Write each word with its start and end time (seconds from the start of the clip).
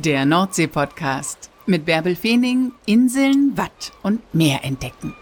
Der 0.00 0.24
Nordsee-Podcast 0.24 1.50
mit 1.66 1.84
Bärbel 1.84 2.14
Feening, 2.14 2.70
Inseln, 2.86 3.56
Watt 3.56 3.90
und 4.04 4.20
Meer 4.32 4.64
entdecken. 4.64 5.12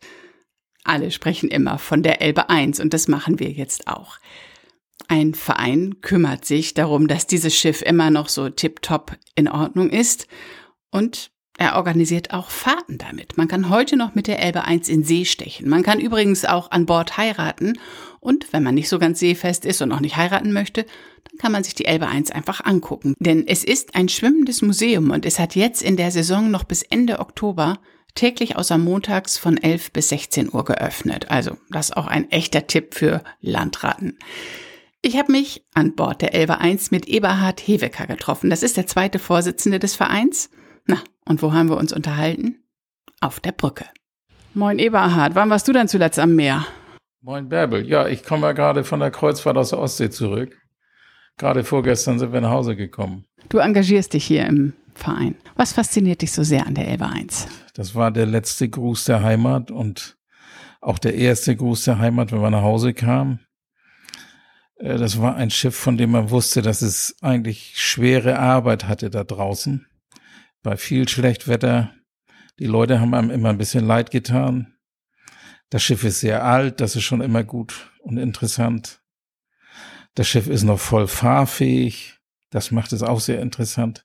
Alle 0.85 1.11
sprechen 1.11 1.51
immer 1.51 1.79
von 1.79 2.03
der 2.03 2.23
Elbe 2.23 2.49
1 2.49 2.81
und 2.81 2.95
das 2.95 3.09
machen 3.09 3.39
wir 3.39 3.51
jetzt 3.51 3.87
auch. 3.87 4.19
Ein 5.09 5.35
Verein 5.35 6.01
kümmert 6.01 6.45
sich 6.45 6.75
darum, 6.75 7.09
dass 7.09 7.27
dieses 7.27 7.55
Schiff 7.55 7.83
immer 7.83 8.11
noch 8.11 8.29
so 8.29 8.49
tiptop 8.49 9.17
in 9.35 9.49
Ordnung 9.49 9.91
ist 9.91 10.27
und 10.91 11.31
er 11.59 11.77
organisiert 11.77 12.33
auch 12.33 12.49
Fahrten 12.49 12.97
damit. 12.97 13.37
Man 13.37 13.47
kann 13.47 13.69
heute 13.69 13.97
noch 13.97 14.15
mit 14.15 14.27
der 14.27 14.41
Elbe 14.41 14.65
1 14.65 14.89
in 14.89 15.05
See 15.05 15.27
stechen. 15.27 15.69
Man 15.69 15.83
kann 15.83 16.01
übrigens 16.01 16.47
auch 16.47 16.71
an 16.71 16.87
Bord 16.87 17.19
heiraten. 17.19 17.79
Und 18.21 18.53
wenn 18.53 18.63
man 18.63 18.75
nicht 18.75 18.89
so 18.89 18.99
ganz 18.99 19.19
seefest 19.19 19.65
ist 19.65 19.81
und 19.81 19.93
auch 19.93 20.01
nicht 20.01 20.17
heiraten 20.17 20.53
möchte, 20.53 20.85
dann 21.25 21.39
kann 21.39 21.53
man 21.53 21.65
sich 21.65 21.75
die 21.75 21.87
Elbe 21.87 22.07
1 22.07 22.31
einfach 22.31 22.65
angucken. 22.65 23.15
Denn 23.19 23.47
es 23.47 23.65
ist 23.65 23.95
ein 23.95 24.09
schwimmendes 24.09 24.63
Museum 24.63 25.11
und 25.11 25.25
es 25.25 25.39
hat 25.39 25.57
jetzt 25.57 25.83
in 25.83 25.97
der 25.97 26.11
Saison 26.11 26.51
noch 26.51 26.65
bis 26.65 26.83
Ende 26.83 27.19
Oktober 27.19 27.79
täglich 28.15 28.57
außer 28.57 28.77
montags 28.77 29.39
von 29.39 29.57
11 29.57 29.93
bis 29.93 30.11
16 30.11 30.53
Uhr 30.53 30.65
geöffnet. 30.65 31.31
Also 31.31 31.57
das 31.71 31.91
ist 31.91 31.97
auch 31.97 32.07
ein 32.07 32.31
echter 32.31 32.67
Tipp 32.67 32.95
für 32.95 33.23
Landratten. 33.41 34.19
Ich 35.03 35.17
habe 35.17 35.33
mich 35.33 35.65
an 35.73 35.95
Bord 35.95 36.21
der 36.21 36.35
Elbe 36.35 36.59
1 36.59 36.91
mit 36.91 37.09
Eberhard 37.09 37.61
Hewecker 37.61 38.07
getroffen. 38.07 38.51
Das 38.51 38.63
ist 38.63 38.77
der 38.77 38.87
zweite 38.87 39.19
Vorsitzende 39.19 39.79
des 39.79 39.95
Vereins. 39.95 40.51
Na, 40.87 40.99
und 41.25 41.41
wo 41.43 41.55
haben 41.55 41.71
wir 41.71 41.79
uns 41.79 41.93
unterhalten? 41.93 42.63
Auf 43.21 43.41
der 43.41 43.53
Brücke. 43.53 43.87
Moin 44.53 44.79
Eberhard, 44.79 45.35
wann 45.35 45.49
warst 45.49 45.69
du 45.69 45.73
denn 45.73 45.89
zuletzt 45.89 46.19
am 46.19 46.35
Meer? 46.35 46.67
Moin 47.23 47.51
Bärbel, 47.51 47.87
ja, 47.87 48.09
ich 48.09 48.25
komme 48.25 48.47
ja 48.47 48.53
gerade 48.53 48.83
von 48.83 48.99
der 48.99 49.11
Kreuzfahrt 49.11 49.59
aus 49.59 49.71
der 49.71 49.79
Ostsee 49.79 50.09
zurück. 50.09 50.57
Gerade 51.37 51.65
vorgestern 51.65 52.19
sind 52.19 52.33
wir 52.33 52.41
nach 52.41 52.51
Hause 52.51 52.77
gekommen. 52.77 53.27
Du 53.51 53.59
engagierst 53.59 54.15
dich 54.15 54.25
hier 54.25 54.47
im 54.47 54.73
Verein. 54.95 55.37
Was 55.55 55.75
fasziniert 55.75 56.23
dich 56.23 56.33
so 56.33 56.43
sehr 56.43 56.67
an 56.67 56.75
der 56.75 56.89
Elbe 56.89 57.07
1? 57.07 57.47
Das 57.75 57.95
war 57.95 58.11
der 58.11 58.25
letzte 58.25 58.71
Gruß 58.71 59.05
der 59.05 59.23
Heimat 59.23 59.71
und 59.71 60.17
auch 60.81 60.99
der 60.99 61.15
erste 61.15 61.55
Gruß 61.55 61.85
der 61.85 61.99
Heimat, 61.99 62.33
wenn 62.33 62.41
man 62.41 62.53
nach 62.53 62.63
Hause 62.63 62.95
kam. 62.95 63.41
Äh, 64.77 64.97
das 64.97 65.21
war 65.21 65.37
ein 65.37 65.51
Schiff, 65.51 65.77
von 65.77 65.99
dem 65.99 66.13
man 66.13 66.31
wusste, 66.31 66.63
dass 66.63 66.81
es 66.81 67.17
eigentlich 67.21 67.75
schwere 67.77 68.39
Arbeit 68.39 68.89
hatte 68.89 69.11
da 69.11 69.25
draußen 69.25 69.87
bei 70.63 70.79
viel 70.79 71.07
Schlechtwetter. 71.07 71.93
Die 72.59 72.67
Leute 72.67 72.99
haben 72.99 73.13
einem 73.13 73.31
immer 73.31 73.51
ein 73.51 73.59
bisschen 73.59 73.87
leid 73.87 74.11
getan. 74.11 74.75
Das 75.71 75.83
Schiff 75.83 76.05
ist 76.05 76.21
sehr 76.21 76.45
alt, 76.45 76.81
das 76.81 76.97
ist 76.97 77.05
schon 77.05 77.21
immer 77.21 77.45
gut 77.45 77.91
und 78.01 78.19
interessant. 78.19 79.01
Das 80.15 80.27
Schiff 80.27 80.49
ist 80.49 80.65
noch 80.65 80.81
voll 80.81 81.07
fahrfähig, 81.07 82.19
das 82.51 82.73
macht 82.73 82.93
es 82.93 83.03
auch 83.03 83.21
sehr 83.21 83.41
interessant. 83.41 84.05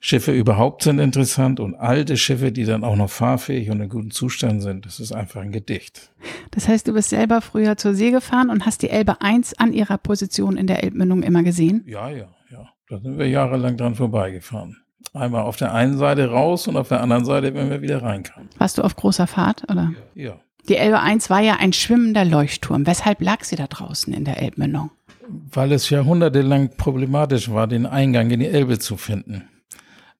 Schiffe 0.00 0.32
überhaupt 0.32 0.82
sind 0.82 0.98
interessant 0.98 1.60
und 1.60 1.76
alte 1.76 2.18
Schiffe, 2.18 2.52
die 2.52 2.64
dann 2.64 2.84
auch 2.84 2.96
noch 2.96 3.08
fahrfähig 3.08 3.70
und 3.70 3.80
in 3.80 3.88
gutem 3.88 4.10
Zustand 4.10 4.60
sind, 4.60 4.84
das 4.84 5.00
ist 5.00 5.12
einfach 5.12 5.40
ein 5.40 5.52
Gedicht. 5.52 6.12
Das 6.50 6.68
heißt, 6.68 6.86
du 6.86 6.92
bist 6.92 7.08
selber 7.08 7.40
früher 7.40 7.78
zur 7.78 7.94
See 7.94 8.10
gefahren 8.10 8.50
und 8.50 8.66
hast 8.66 8.82
die 8.82 8.90
Elbe 8.90 9.22
1 9.22 9.58
an 9.58 9.72
ihrer 9.72 9.96
Position 9.96 10.58
in 10.58 10.66
der 10.66 10.84
Elbmündung 10.84 11.22
immer 11.22 11.42
gesehen? 11.42 11.84
Ja, 11.86 12.10
ja, 12.10 12.28
ja. 12.50 12.68
Da 12.88 13.00
sind 13.00 13.16
wir 13.16 13.28
jahrelang 13.28 13.78
dran 13.78 13.94
vorbeigefahren. 13.94 14.83
Einmal 15.14 15.42
auf 15.42 15.56
der 15.56 15.72
einen 15.72 15.96
Seite 15.96 16.28
raus 16.28 16.66
und 16.66 16.76
auf 16.76 16.88
der 16.88 17.00
anderen 17.00 17.24
Seite, 17.24 17.54
wenn 17.54 17.70
wir 17.70 17.80
wieder 17.80 18.02
reinkamen. 18.02 18.50
Warst 18.58 18.78
du 18.78 18.82
auf 18.82 18.96
großer 18.96 19.28
Fahrt, 19.28 19.62
oder? 19.70 19.92
Ja. 20.14 20.40
Die 20.68 20.76
Elbe 20.76 20.98
1 20.98 21.30
war 21.30 21.40
ja 21.40 21.56
ein 21.60 21.72
schwimmender 21.72 22.24
Leuchtturm. 22.24 22.84
Weshalb 22.84 23.20
lag 23.20 23.44
sie 23.44 23.54
da 23.54 23.68
draußen 23.68 24.12
in 24.12 24.24
der 24.24 24.42
Elbmündung? 24.42 24.90
Weil 25.28 25.70
es 25.72 25.88
jahrhundertelang 25.88 26.70
problematisch 26.76 27.50
war, 27.50 27.68
den 27.68 27.86
Eingang 27.86 28.30
in 28.30 28.40
die 28.40 28.48
Elbe 28.48 28.80
zu 28.80 28.96
finden. 28.96 29.48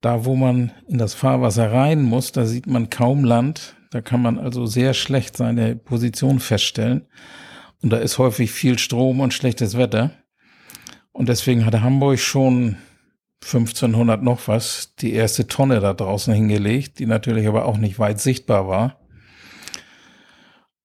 Da, 0.00 0.24
wo 0.24 0.36
man 0.36 0.70
in 0.86 0.98
das 0.98 1.14
Fahrwasser 1.14 1.72
rein 1.72 2.02
muss, 2.02 2.30
da 2.30 2.44
sieht 2.44 2.66
man 2.66 2.88
kaum 2.88 3.24
Land. 3.24 3.74
Da 3.90 4.00
kann 4.00 4.22
man 4.22 4.38
also 4.38 4.66
sehr 4.66 4.94
schlecht 4.94 5.36
seine 5.36 5.74
Position 5.74 6.38
feststellen. 6.38 7.06
Und 7.82 7.90
da 7.90 7.96
ist 7.96 8.18
häufig 8.18 8.52
viel 8.52 8.78
Strom 8.78 9.20
und 9.20 9.34
schlechtes 9.34 9.76
Wetter. 9.76 10.10
Und 11.12 11.28
deswegen 11.28 11.66
hatte 11.66 11.82
Hamburg 11.82 12.18
schon 12.20 12.76
1500 13.44 14.22
noch 14.22 14.48
was 14.48 14.94
die 14.96 15.12
erste 15.12 15.46
Tonne 15.46 15.80
da 15.80 15.92
draußen 15.92 16.32
hingelegt, 16.32 16.98
die 16.98 17.06
natürlich 17.06 17.46
aber 17.46 17.66
auch 17.66 17.76
nicht 17.76 17.98
weit 17.98 18.20
sichtbar 18.20 18.68
war. 18.68 18.98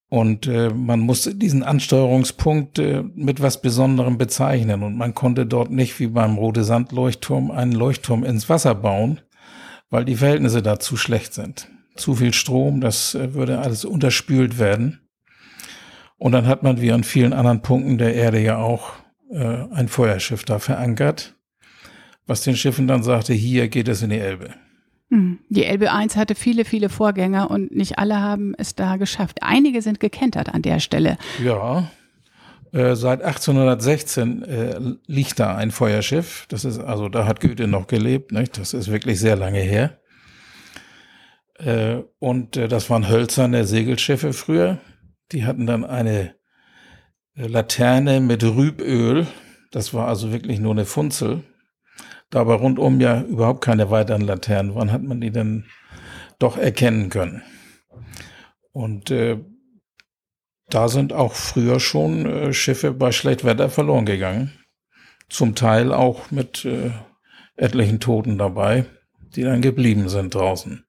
Und 0.10 0.48
äh, 0.48 0.70
man 0.70 1.00
musste 1.00 1.36
diesen 1.36 1.64
Ansteuerungspunkt 1.64 2.80
äh, 2.80 3.04
mit 3.14 3.42
was 3.42 3.62
Besonderem 3.62 4.18
bezeichnen. 4.18 4.82
Und 4.84 4.98
man 4.98 5.14
konnte 5.14 5.46
dort 5.46 5.70
nicht 5.70 6.00
wie 6.00 6.08
beim 6.08 6.38
Rote 6.38 6.64
Sandleuchtturm 6.64 7.52
einen 7.52 7.74
Leuchtturm 7.74 8.24
ins 8.24 8.50
Wasser 8.50 8.74
bauen, 8.74 9.22
weil 9.92 10.06
die 10.06 10.16
Verhältnisse 10.16 10.64
da 10.64 10.80
zu 10.80 10.98
schlecht 10.98 11.36
sind. 11.36 11.70
Zu 11.96 12.16
viel 12.16 12.34
Strom, 12.34 12.82
das 12.82 13.14
äh, 13.14 13.36
würde 13.36 13.60
alles 13.60 13.86
unterspült 13.86 14.58
werden. 14.58 15.00
Und 16.18 16.32
dann 16.32 16.48
hat 16.48 16.64
man 16.64 16.82
wie 16.82 16.92
an 16.92 17.04
vielen 17.04 17.32
anderen 17.32 17.62
Punkten 17.62 18.00
der 18.00 18.16
Erde 18.16 18.42
ja 18.42 18.58
auch 18.58 18.94
äh, 19.32 19.38
ein 19.72 19.88
Feuerschiff 19.88 20.44
da 20.44 20.60
verankert 20.60 21.39
was 22.30 22.42
den 22.42 22.56
Schiffen 22.56 22.88
dann 22.88 23.02
sagte, 23.02 23.34
hier 23.34 23.68
geht 23.68 23.88
es 23.88 24.04
in 24.04 24.12
die 24.12 24.20
Elbe. 24.20 24.52
Hm. 25.10 25.40
Die 25.50 25.66
Elbe 25.66 25.92
1 25.92 26.16
hatte 26.16 26.36
viele, 26.36 26.64
viele 26.64 26.90
Vorgänger 26.90 27.50
und 27.50 27.76
nicht 27.76 27.98
alle 27.98 28.22
haben 28.22 28.54
es 28.58 28.76
da 28.76 28.98
geschafft. 28.98 29.40
Einige 29.42 29.82
sind 29.82 30.00
gekentert 30.00 30.54
an 30.54 30.62
der 30.62 30.80
Stelle. 30.80 31.18
Ja, 31.44 31.90
äh, 32.72 32.96
seit 32.96 33.24
1816 33.24 34.44
äh, 34.44 34.80
liegt 35.08 35.40
da 35.40 35.56
ein 35.56 35.72
Feuerschiff. 35.72 36.46
Das 36.50 36.66
ist 36.66 36.78
also, 36.78 37.10
da 37.10 37.26
hat 37.26 37.42
Goethe 37.42 37.66
noch 37.66 37.88
gelebt. 37.88 38.32
Nicht? 38.32 38.60
Das 38.60 38.76
ist 38.76 38.92
wirklich 38.92 39.20
sehr 39.20 39.36
lange 39.36 39.62
her. 39.62 40.00
Äh, 41.58 42.04
und 42.20 42.58
äh, 42.58 42.68
das 42.68 42.92
waren 42.92 43.10
hölzerne 43.10 43.66
Segelschiffe 43.66 44.34
früher. 44.34 44.78
Die 45.32 45.46
hatten 45.46 45.66
dann 45.66 45.84
eine 45.84 46.36
äh, 47.36 47.48
Laterne 47.48 48.20
mit 48.20 48.44
Rüböl. 48.44 49.26
Das 49.72 49.96
war 49.96 50.08
also 50.08 50.32
wirklich 50.32 50.60
nur 50.60 50.74
eine 50.74 50.86
Funzel 50.86 51.44
da 52.30 52.42
aber 52.42 52.56
rundum 52.56 53.00
ja 53.00 53.22
überhaupt 53.22 53.62
keine 53.62 53.90
weiteren 53.90 54.22
Laternen 54.22 54.76
waren, 54.76 54.92
hat 54.92 55.04
man 55.04 55.22
die 55.22 55.32
dann 55.32 55.66
doch 56.38 56.58
erkennen 56.58 57.10
können. 57.10 57.42
Und 58.72 59.12
äh, 59.12 59.40
da 60.70 60.88
sind 60.88 61.14
auch 61.14 61.34
früher 61.34 61.80
schon 61.80 62.26
äh, 62.26 62.54
Schiffe 62.54 62.92
bei 62.94 63.12
Schlechtwetter 63.12 63.70
verloren 63.70 64.06
gegangen. 64.06 64.54
Zum 65.28 65.56
Teil 65.56 65.92
auch 65.92 66.32
mit 66.32 66.66
äh, 66.66 66.92
etlichen 67.56 68.00
Toten 68.00 68.38
dabei, 68.38 68.86
die 69.36 69.44
dann 69.44 69.62
geblieben 69.62 70.10
sind 70.10 70.36
draußen. 70.36 70.86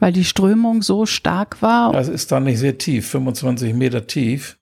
Weil 0.00 0.12
die 0.12 0.24
Strömung 0.24 0.82
so 0.82 1.06
stark 1.06 1.62
war. 1.62 1.92
Das 1.92 2.08
ist 2.08 2.32
dann 2.32 2.44
nicht 2.44 2.58
sehr 2.58 2.78
tief, 2.78 3.08
25 3.08 3.74
Meter 3.74 4.06
tief. 4.06 4.58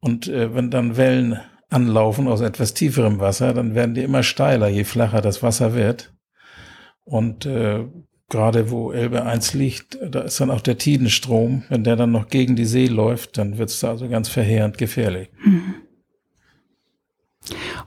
Und 0.00 0.28
äh, 0.28 0.54
wenn 0.54 0.70
dann 0.70 0.96
Wellen 0.96 1.40
anlaufen 1.76 2.26
aus 2.26 2.40
etwas 2.40 2.72
tieferem 2.72 3.20
Wasser, 3.20 3.52
dann 3.52 3.74
werden 3.74 3.94
die 3.94 4.02
immer 4.02 4.22
steiler, 4.22 4.68
je 4.68 4.84
flacher 4.84 5.20
das 5.20 5.42
Wasser 5.42 5.74
wird. 5.74 6.14
Und 7.04 7.44
äh, 7.44 7.84
gerade 8.30 8.70
wo 8.70 8.92
Elbe 8.92 9.24
1 9.24 9.52
liegt, 9.52 9.98
da 10.02 10.20
ist 10.22 10.40
dann 10.40 10.50
auch 10.50 10.62
der 10.62 10.78
Tidenstrom. 10.78 11.64
Wenn 11.68 11.84
der 11.84 11.96
dann 11.96 12.12
noch 12.12 12.28
gegen 12.28 12.56
die 12.56 12.64
See 12.64 12.86
läuft, 12.86 13.36
dann 13.36 13.58
wird 13.58 13.68
es 13.68 13.80
da 13.80 13.90
also 13.90 14.08
ganz 14.08 14.30
verheerend 14.30 14.78
gefährlich. 14.78 15.28
Mhm. 15.44 15.74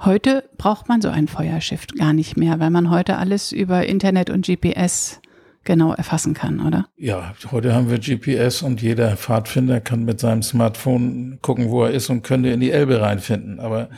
Heute 0.06 0.48
braucht 0.58 0.88
man 0.88 1.02
so 1.02 1.10
ein 1.10 1.28
Feuerschiff 1.28 1.88
gar 1.88 2.14
nicht 2.14 2.38
mehr, 2.38 2.60
weil 2.60 2.70
man 2.70 2.92
heute 2.92 3.18
alles 3.18 3.52
über 3.52 3.88
Internet 3.88 4.30
und 4.30 4.46
GPS 4.46 5.20
genau 5.64 5.94
erfassen 5.94 6.34
kann, 6.34 6.66
oder? 6.66 6.88
Ja, 6.96 7.34
heute 7.52 7.74
haben 7.74 7.90
wir 7.90 8.00
GPS 8.00 8.62
und 8.62 8.82
jeder 8.82 9.18
Pfadfinder 9.18 9.82
kann 9.82 10.06
mit 10.06 10.20
seinem 10.20 10.42
Smartphone 10.42 11.40
gucken, 11.42 11.70
wo 11.70 11.84
er 11.84 11.92
ist 11.92 12.10
und 12.10 12.24
könnte 12.24 12.50
in 12.50 12.60
die 12.60 12.72
Elbe 12.72 13.02
reinfinden. 13.02 13.60
Aber 13.60 13.90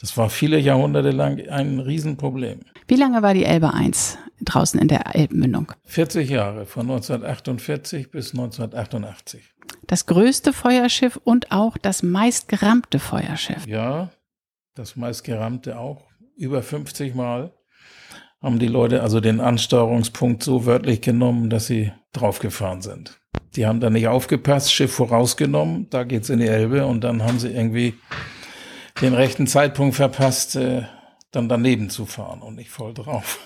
das 0.00 0.16
war 0.16 0.30
viele 0.30 0.58
Jahrhunderte 0.58 1.10
lang 1.10 1.40
ein 1.48 1.80
Riesenproblem. 1.80 2.60
Wie 2.86 2.96
lange 2.96 3.22
war 3.22 3.34
die 3.34 3.44
Elbe 3.44 3.72
1 3.72 4.18
draußen 4.42 4.78
in 4.78 4.88
der 4.88 5.14
Elbmündung? 5.14 5.72
40 5.84 6.28
Jahre, 6.28 6.66
von 6.66 6.82
1948 6.82 8.10
bis 8.10 8.32
1988. 8.32 9.54
Das 9.86 10.06
größte 10.06 10.52
Feuerschiff 10.52 11.18
und 11.24 11.50
auch 11.50 11.78
das 11.78 12.02
meistgerammte 12.02 12.98
Feuerschiff. 12.98 13.66
Ja, 13.66 14.10
das 14.74 14.96
meistgerammte 14.96 15.78
auch. 15.78 16.04
Über 16.36 16.62
50 16.62 17.14
Mal 17.14 17.52
haben 18.42 18.58
die 18.58 18.68
Leute 18.68 19.02
also 19.02 19.20
den 19.20 19.40
Ansteuerungspunkt 19.40 20.42
so 20.42 20.66
wörtlich 20.66 21.00
genommen, 21.00 21.50
dass 21.50 21.66
sie 21.66 21.92
draufgefahren 22.12 22.82
sind. 22.82 23.18
Die 23.56 23.66
haben 23.66 23.80
da 23.80 23.90
nicht 23.90 24.08
aufgepasst, 24.08 24.72
Schiff 24.72 24.92
vorausgenommen, 24.92 25.88
da 25.90 26.04
geht's 26.04 26.30
in 26.30 26.40
die 26.40 26.46
Elbe 26.46 26.86
und 26.86 27.02
dann 27.02 27.22
haben 27.22 27.38
sie 27.38 27.48
irgendwie 27.48 27.94
den 29.00 29.14
rechten 29.14 29.46
Zeitpunkt 29.46 29.96
verpasst, 29.96 30.56
äh, 30.56 30.82
dann 31.30 31.48
daneben 31.48 31.90
zu 31.90 32.06
fahren 32.06 32.40
und 32.42 32.56
nicht 32.56 32.70
voll 32.70 32.94
drauf. 32.94 33.38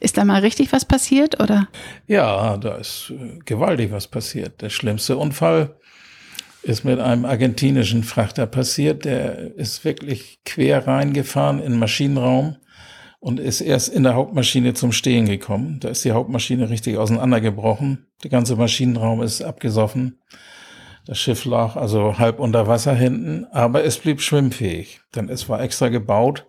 Ist 0.00 0.16
da 0.16 0.24
mal 0.24 0.40
richtig 0.40 0.72
was 0.72 0.84
passiert, 0.84 1.40
oder? 1.40 1.68
Ja, 2.06 2.56
da 2.56 2.76
ist 2.76 3.10
äh, 3.10 3.38
gewaltig 3.44 3.90
was 3.90 4.08
passiert. 4.08 4.62
Der 4.62 4.70
schlimmste 4.70 5.16
Unfall 5.16 5.76
ist 6.62 6.84
mit 6.84 7.00
einem 7.00 7.24
argentinischen 7.24 8.04
Frachter 8.04 8.46
passiert. 8.46 9.04
Der 9.04 9.56
ist 9.56 9.84
wirklich 9.84 10.40
quer 10.44 10.86
reingefahren 10.86 11.58
in 11.58 11.72
den 11.72 11.78
Maschinenraum 11.78 12.56
und 13.22 13.38
ist 13.38 13.60
erst 13.60 13.88
in 13.88 14.02
der 14.02 14.14
Hauptmaschine 14.14 14.74
zum 14.74 14.90
Stehen 14.90 15.26
gekommen. 15.26 15.78
Da 15.78 15.90
ist 15.90 16.04
die 16.04 16.10
Hauptmaschine 16.10 16.70
richtig 16.70 16.98
auseinandergebrochen. 16.98 18.08
Der 18.24 18.30
ganze 18.30 18.56
Maschinenraum 18.56 19.22
ist 19.22 19.42
abgesoffen. 19.42 20.18
Das 21.06 21.20
Schiff 21.20 21.44
lag 21.44 21.76
also 21.76 22.18
halb 22.18 22.40
unter 22.40 22.66
Wasser 22.66 22.96
hinten, 22.96 23.46
aber 23.52 23.84
es 23.84 23.98
blieb 23.98 24.20
schwimmfähig, 24.20 25.02
denn 25.14 25.28
es 25.28 25.48
war 25.48 25.62
extra 25.62 25.88
gebaut, 25.88 26.48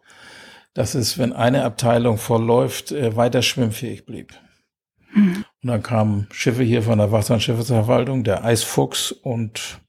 dass 0.74 0.96
es, 0.96 1.20
wenn 1.20 1.32
eine 1.32 1.64
Abteilung 1.64 2.18
vollläuft, 2.18 2.92
äh, 2.92 3.16
weiter 3.16 3.44
schwimmfähig 3.44 4.08
blieb. 4.08 4.34
Mhm. 5.14 5.46
Und 5.62 5.70
dann 5.70 5.84
kamen 5.84 6.28
Schiffe 6.32 6.64
hier 6.64 6.82
von 6.82 6.98
der 6.98 7.12
Wasser- 7.12 7.36
und 7.36 7.42
Schiffsverwaltung, 7.42 8.24
der 8.24 8.44
Eisfuchs 8.44 9.12
und 9.12 9.80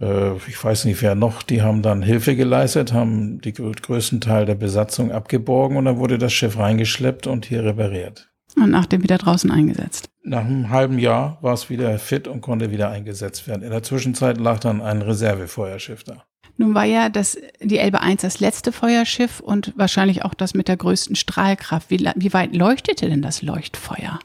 ich 0.00 0.62
weiß 0.62 0.86
nicht 0.86 1.02
wer 1.02 1.14
noch, 1.14 1.42
die 1.42 1.62
haben 1.62 1.82
dann 1.82 2.02
Hilfe 2.02 2.34
geleistet, 2.34 2.92
haben 2.92 3.40
die 3.40 3.52
größten 3.52 4.20
Teil 4.20 4.46
der 4.46 4.54
Besatzung 4.54 5.12
abgeborgen 5.12 5.76
und 5.76 5.84
dann 5.84 5.98
wurde 5.98 6.16
das 6.16 6.32
Schiff 6.32 6.58
reingeschleppt 6.58 7.26
und 7.26 7.44
hier 7.44 7.64
repariert. 7.64 8.30
Und 8.56 8.70
nachdem 8.70 9.02
wieder 9.02 9.18
draußen 9.18 9.50
eingesetzt. 9.50 10.08
Nach 10.22 10.44
einem 10.44 10.70
halben 10.70 10.98
Jahr 10.98 11.38
war 11.40 11.54
es 11.54 11.70
wieder 11.70 11.98
fit 11.98 12.28
und 12.28 12.40
konnte 12.40 12.70
wieder 12.70 12.90
eingesetzt 12.90 13.46
werden. 13.46 13.62
In 13.62 13.70
der 13.70 13.82
Zwischenzeit 13.82 14.38
lag 14.38 14.58
dann 14.58 14.80
ein 14.80 15.02
Reservefeuerschiff 15.02 16.04
da. 16.04 16.24
Nun 16.56 16.74
war 16.74 16.84
ja 16.84 17.08
das, 17.08 17.38
die 17.62 17.78
Elbe 17.78 18.00
1 18.00 18.22
das 18.22 18.40
letzte 18.40 18.72
Feuerschiff 18.72 19.40
und 19.40 19.72
wahrscheinlich 19.76 20.24
auch 20.24 20.34
das 20.34 20.52
mit 20.52 20.68
der 20.68 20.76
größten 20.76 21.16
Strahlkraft. 21.16 21.90
Wie, 21.90 22.06
wie 22.16 22.32
weit 22.32 22.54
leuchtete 22.54 23.08
denn 23.08 23.22
das 23.22 23.40
Leuchtfeuer? 23.40 24.18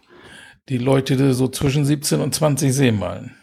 Die 0.68 0.78
leuchtete 0.78 1.34
so 1.34 1.48
zwischen 1.48 1.86
17 1.86 2.20
und 2.20 2.34
20 2.34 2.74
Seemeilen. 2.74 3.36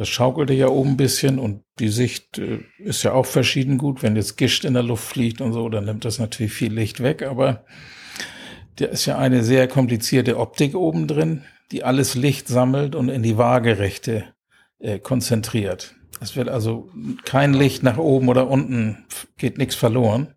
Das 0.00 0.08
schaukelte 0.08 0.54
ja 0.54 0.68
oben 0.68 0.92
ein 0.92 0.96
bisschen 0.96 1.38
und 1.38 1.62
die 1.78 1.90
Sicht 1.90 2.38
äh, 2.38 2.60
ist 2.78 3.02
ja 3.02 3.12
auch 3.12 3.26
verschieden 3.26 3.76
gut. 3.76 4.02
Wenn 4.02 4.16
jetzt 4.16 4.38
Gischt 4.38 4.64
in 4.64 4.72
der 4.72 4.82
Luft 4.82 5.04
fliegt 5.04 5.42
und 5.42 5.52
so, 5.52 5.68
dann 5.68 5.84
nimmt 5.84 6.06
das 6.06 6.18
natürlich 6.18 6.54
viel 6.54 6.72
Licht 6.72 7.02
weg, 7.02 7.20
aber 7.20 7.66
da 8.76 8.86
ist 8.86 9.04
ja 9.04 9.18
eine 9.18 9.44
sehr 9.44 9.68
komplizierte 9.68 10.38
Optik 10.38 10.74
oben 10.74 11.06
drin, 11.06 11.44
die 11.70 11.84
alles 11.84 12.14
Licht 12.14 12.48
sammelt 12.48 12.94
und 12.94 13.10
in 13.10 13.22
die 13.22 13.36
Waagerechte 13.36 14.24
äh, 14.78 14.98
konzentriert. 14.98 15.96
Es 16.18 16.34
wird 16.34 16.48
also 16.48 16.88
kein 17.26 17.52
Licht 17.52 17.82
nach 17.82 17.98
oben 17.98 18.30
oder 18.30 18.48
unten, 18.48 19.04
geht 19.36 19.58
nichts 19.58 19.74
verloren. 19.74 20.32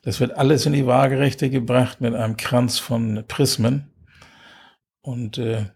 Das 0.00 0.18
wird 0.18 0.34
alles 0.34 0.64
in 0.64 0.72
die 0.72 0.86
Waagerechte 0.86 1.50
gebracht 1.50 2.00
mit 2.00 2.14
einem 2.14 2.38
Kranz 2.38 2.78
von 2.78 3.22
Prismen. 3.28 3.92
Und 5.02 5.36
äh, 5.36 5.66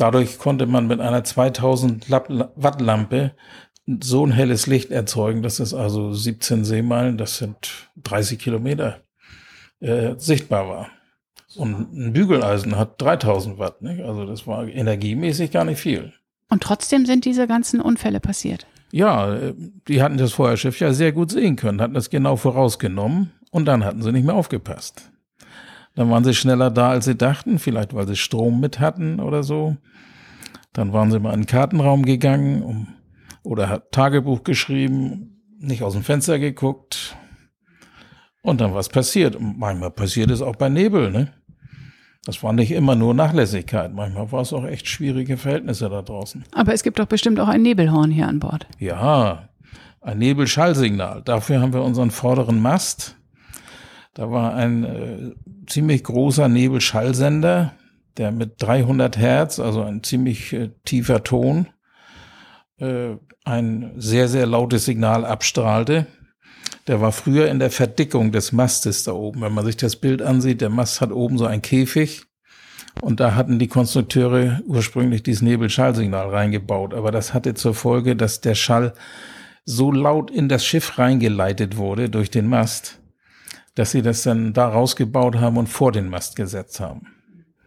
dadurch 0.00 0.38
konnte 0.38 0.66
man 0.66 0.86
mit 0.86 1.00
einer 1.00 1.24
2000 1.24 2.10
Watt 2.10 2.80
Lampe 2.80 3.32
so 4.02 4.24
ein 4.24 4.32
helles 4.32 4.66
Licht 4.66 4.90
erzeugen, 4.90 5.42
dass 5.42 5.58
es 5.58 5.74
also 5.74 6.12
17 6.12 6.64
Seemeilen, 6.64 7.18
das 7.18 7.38
sind 7.38 7.90
30 8.02 8.38
Kilometer, 8.38 9.00
äh, 9.80 10.14
sichtbar 10.16 10.68
war. 10.68 10.88
Und 11.56 11.92
ein 11.92 12.12
Bügeleisen 12.12 12.76
hat 12.76 13.00
3000 13.02 13.58
Watt, 13.58 13.82
nicht? 13.82 14.02
also 14.02 14.24
das 14.24 14.46
war 14.46 14.66
energiemäßig 14.68 15.50
gar 15.50 15.64
nicht 15.64 15.80
viel. 15.80 16.12
Und 16.48 16.62
trotzdem 16.62 17.06
sind 17.06 17.24
diese 17.24 17.46
ganzen 17.46 17.80
Unfälle 17.80 18.20
passiert. 18.20 18.66
Ja, 18.92 19.52
die 19.86 20.02
hatten 20.02 20.18
das 20.18 20.32
Feuerschiff 20.32 20.80
ja 20.80 20.92
sehr 20.92 21.12
gut 21.12 21.30
sehen 21.30 21.56
können, 21.56 21.80
hatten 21.80 21.94
das 21.94 22.10
genau 22.10 22.36
vorausgenommen 22.36 23.32
und 23.50 23.66
dann 23.66 23.84
hatten 23.84 24.02
sie 24.02 24.12
nicht 24.12 24.24
mehr 24.24 24.34
aufgepasst. 24.34 25.09
Dann 25.94 26.10
waren 26.10 26.24
sie 26.24 26.34
schneller 26.34 26.70
da, 26.70 26.90
als 26.90 27.04
sie 27.04 27.16
dachten, 27.16 27.58
vielleicht 27.58 27.94
weil 27.94 28.06
sie 28.06 28.16
Strom 28.16 28.60
mit 28.60 28.80
hatten 28.80 29.20
oder 29.20 29.42
so. 29.42 29.76
Dann 30.72 30.92
waren 30.92 31.10
sie 31.10 31.18
mal 31.18 31.34
in 31.34 31.40
den 31.40 31.46
Kartenraum 31.46 32.04
gegangen 32.04 32.62
um, 32.62 32.88
oder 33.42 33.68
hat 33.68 33.92
Tagebuch 33.92 34.44
geschrieben, 34.44 35.42
nicht 35.58 35.82
aus 35.82 35.94
dem 35.94 36.02
Fenster 36.02 36.38
geguckt. 36.38 37.16
Und 38.42 38.60
dann 38.60 38.74
was 38.74 38.88
passiert. 38.88 39.36
Und 39.36 39.58
manchmal 39.58 39.90
passiert 39.90 40.30
es 40.30 40.40
auch 40.40 40.56
bei 40.56 40.68
Nebel, 40.68 41.10
ne? 41.10 41.32
Das 42.24 42.42
war 42.42 42.52
nicht 42.52 42.70
immer 42.70 42.94
nur 42.94 43.14
Nachlässigkeit. 43.14 43.92
Manchmal 43.94 44.30
war 44.30 44.42
es 44.42 44.52
auch 44.52 44.64
echt 44.64 44.88
schwierige 44.88 45.36
Verhältnisse 45.36 45.88
da 45.88 46.02
draußen. 46.02 46.44
Aber 46.52 46.72
es 46.72 46.82
gibt 46.82 46.98
doch 46.98 47.06
bestimmt 47.06 47.40
auch 47.40 47.48
ein 47.48 47.62
Nebelhorn 47.62 48.10
hier 48.10 48.28
an 48.28 48.40
Bord. 48.40 48.66
Ja, 48.78 49.48
ein 50.02 50.18
Nebelschallsignal. 50.18 51.22
Dafür 51.22 51.60
haben 51.60 51.72
wir 51.72 51.82
unseren 51.82 52.10
vorderen 52.10 52.60
Mast. 52.60 53.16
Da 54.14 54.30
war 54.30 54.54
ein 54.54 54.84
äh, 54.84 55.32
ziemlich 55.66 56.04
großer 56.04 56.48
Nebelschallsender, 56.48 57.72
der 58.16 58.32
mit 58.32 58.54
300 58.58 59.16
Hertz, 59.16 59.60
also 59.60 59.82
ein 59.82 60.02
ziemlich 60.02 60.52
äh, 60.52 60.70
tiefer 60.84 61.22
Ton, 61.22 61.68
äh, 62.78 63.16
ein 63.44 63.92
sehr, 63.96 64.28
sehr 64.28 64.46
lautes 64.46 64.84
Signal 64.84 65.24
abstrahlte. 65.24 66.06
Der 66.86 67.00
war 67.00 67.12
früher 67.12 67.48
in 67.48 67.58
der 67.60 67.70
Verdickung 67.70 68.32
des 68.32 68.52
Mastes 68.52 69.04
da 69.04 69.12
oben. 69.12 69.42
Wenn 69.42 69.54
man 69.54 69.64
sich 69.64 69.76
das 69.76 69.96
Bild 69.96 70.22
ansieht, 70.22 70.60
der 70.60 70.70
Mast 70.70 71.00
hat 71.00 71.12
oben 71.12 71.38
so 71.38 71.46
ein 71.46 71.62
Käfig. 71.62 72.22
Und 73.00 73.20
da 73.20 73.34
hatten 73.34 73.58
die 73.58 73.68
Konstrukteure 73.68 74.60
ursprünglich 74.66 75.22
dieses 75.22 75.42
Nebelschallsignal 75.42 76.28
reingebaut. 76.28 76.94
Aber 76.94 77.12
das 77.12 77.32
hatte 77.32 77.54
zur 77.54 77.74
Folge, 77.74 78.16
dass 78.16 78.40
der 78.40 78.54
Schall 78.54 78.94
so 79.64 79.92
laut 79.92 80.30
in 80.30 80.48
das 80.48 80.64
Schiff 80.64 80.98
reingeleitet 80.98 81.76
wurde 81.76 82.10
durch 82.10 82.30
den 82.30 82.48
Mast, 82.48 82.99
dass 83.74 83.90
sie 83.92 84.02
das 84.02 84.22
dann 84.22 84.52
da 84.52 84.68
rausgebaut 84.68 85.36
haben 85.36 85.56
und 85.56 85.68
vor 85.68 85.92
den 85.92 86.08
Mast 86.08 86.36
gesetzt 86.36 86.80
haben. 86.80 87.06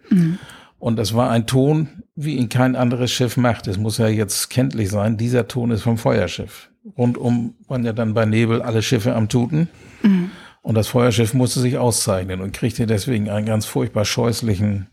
Mhm. 0.10 0.39
Und 0.79 0.98
das 0.98 1.13
war 1.13 1.29
ein 1.29 1.48
Ton, 1.48 2.03
wie 2.15 2.36
ihn 2.36 2.50
kein 2.50 2.75
anderes 2.75 3.12
Schiff 3.12 3.38
macht. 3.38 3.67
Es 3.67 3.77
muss 3.77 3.98
ja 3.98 4.07
jetzt 4.07 4.50
kenntlich 4.50 4.89
sein, 4.89 5.17
dieser 5.17 5.48
Ton 5.48 5.72
ist 5.72 5.83
vom 5.83 5.98
Feuerschiff 5.98 6.69
rundum 6.98 7.55
waren 7.67 7.83
ja 7.83 7.93
dann 7.93 8.13
bei 8.13 8.25
Nebel 8.25 8.62
alle 8.62 8.81
Schiffe 8.81 9.15
am 9.15 9.29
Tuten. 9.29 9.69
Mhm. 10.01 10.31
Und 10.62 10.75
das 10.75 10.88
Feuerschiff 10.88 11.33
musste 11.33 11.60
sich 11.60 11.77
auszeichnen 11.77 12.41
und 12.41 12.53
kriegte 12.53 12.88
deswegen 12.88 13.29
einen 13.29 13.45
ganz 13.45 13.65
furchtbar 13.65 14.05
scheußlichen 14.05 14.88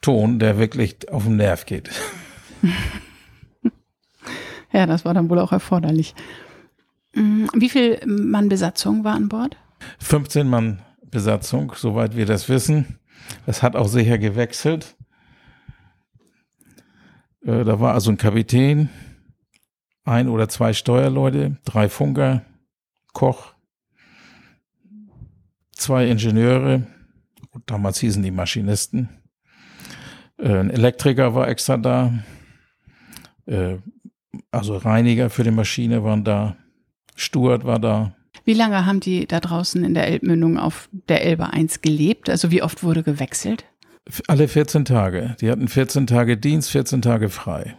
Ton, 0.00 0.40
der 0.40 0.58
wirklich 0.58 1.10
auf 1.10 1.24
den 1.24 1.36
Nerv 1.36 1.66
geht. 1.66 1.90
Ja, 4.74 4.86
das 4.86 5.04
war 5.04 5.12
dann 5.12 5.28
wohl 5.28 5.38
auch 5.38 5.52
erforderlich. 5.52 6.14
Mhm. 7.14 7.50
Wie 7.52 7.68
viel 7.68 8.00
Mann 8.06 8.48
Besatzung 8.48 9.04
war 9.04 9.14
an 9.14 9.28
Bord? 9.28 9.58
15 9.98 10.48
Mann 10.48 10.82
Besatzung, 11.04 11.72
soweit 11.76 12.16
wir 12.16 12.26
das 12.26 12.48
wissen. 12.48 12.98
Es 13.46 13.62
hat 13.62 13.76
auch 13.76 13.88
sicher 13.88 14.18
gewechselt. 14.18 14.96
Äh, 17.44 17.64
da 17.64 17.80
war 17.80 17.94
also 17.94 18.10
ein 18.10 18.16
Kapitän, 18.16 18.88
ein 20.04 20.28
oder 20.28 20.48
zwei 20.48 20.72
Steuerleute, 20.72 21.58
drei 21.64 21.88
Funker, 21.88 22.42
Koch, 23.12 23.52
zwei 25.72 26.06
Ingenieure, 26.06 26.86
damals 27.66 27.98
hießen 28.00 28.22
die 28.22 28.30
Maschinisten, 28.30 29.08
Äh, 30.38 30.58
ein 30.58 30.70
Elektriker 30.70 31.34
war 31.34 31.48
extra 31.48 31.76
da. 31.76 32.12
Äh, 33.46 33.76
also 34.50 34.76
Reiniger 34.76 35.30
für 35.30 35.44
die 35.44 35.50
Maschine 35.50 36.02
waren 36.02 36.24
da. 36.24 36.56
Stuart 37.14 37.64
war 37.64 37.78
da. 37.78 38.16
Wie 38.44 38.54
lange 38.54 38.86
haben 38.86 39.00
die 39.00 39.26
da 39.26 39.40
draußen 39.40 39.84
in 39.84 39.94
der 39.94 40.08
Elbmündung 40.08 40.58
auf 40.58 40.88
der 41.08 41.24
Elbe 41.24 41.52
1 41.52 41.80
gelebt? 41.80 42.28
Also 42.28 42.50
wie 42.50 42.62
oft 42.62 42.82
wurde 42.82 43.02
gewechselt? 43.02 43.64
Alle 44.26 44.48
14 44.48 44.84
Tage. 44.84 45.36
Die 45.40 45.50
hatten 45.50 45.68
14 45.68 46.06
Tage 46.06 46.36
Dienst, 46.36 46.70
14 46.70 47.02
Tage 47.02 47.28
frei. 47.28 47.76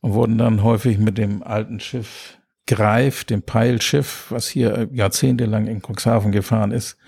Und 0.00 0.12
wurden 0.12 0.38
dann 0.38 0.62
häufig 0.62 0.98
mit 0.98 1.18
dem 1.18 1.42
alten 1.42 1.80
Schiff 1.80 2.38
Greif, 2.66 3.24
dem 3.24 3.42
Peilschiff, 3.42 4.26
was 4.28 4.46
hier 4.46 4.88
jahrzehntelang 4.92 5.66
in 5.66 5.80
Cuxhaven 5.80 6.32
gefahren 6.32 6.70
ist, 6.70 6.98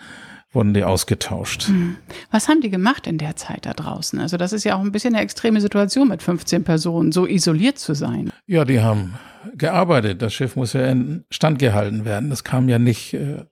wurden 0.52 0.74
die 0.74 0.84
ausgetauscht. 0.84 1.68
Hm. 1.68 1.96
Was 2.30 2.48
haben 2.48 2.60
die 2.60 2.70
gemacht 2.70 3.06
in 3.06 3.18
der 3.18 3.36
Zeit 3.36 3.66
da 3.66 3.72
draußen? 3.72 4.18
Also 4.18 4.36
das 4.36 4.52
ist 4.52 4.64
ja 4.64 4.76
auch 4.76 4.80
ein 4.80 4.92
bisschen 4.92 5.14
eine 5.14 5.22
extreme 5.22 5.60
Situation 5.60 6.08
mit 6.08 6.22
15 6.22 6.64
Personen, 6.64 7.12
so 7.12 7.26
isoliert 7.26 7.78
zu 7.78 7.94
sein. 7.94 8.30
Ja, 8.46 8.64
die 8.64 8.80
haben 8.80 9.14
gearbeitet. 9.56 10.22
Das 10.22 10.34
Schiff 10.34 10.56
muss 10.56 10.72
ja 10.72 10.86
in 10.86 11.24
Stand 11.30 11.58
gehalten 11.58 12.04
werden. 12.04 12.30
Das 12.30 12.42
kam 12.44 12.68
ja 12.68 12.78
nicht 12.78 13.14
äh, 13.14 13.44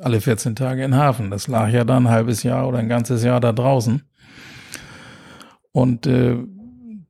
alle 0.00 0.20
14 0.20 0.56
Tage 0.56 0.84
in 0.84 0.92
den 0.92 1.00
Hafen. 1.00 1.30
Das 1.30 1.46
lag 1.46 1.70
ja 1.70 1.84
dann 1.84 2.06
ein 2.06 2.12
halbes 2.12 2.42
Jahr 2.42 2.66
oder 2.66 2.78
ein 2.78 2.88
ganzes 2.88 3.22
Jahr 3.22 3.40
da 3.40 3.52
draußen. 3.52 4.02
Und 5.72 6.06
äh, 6.06 6.36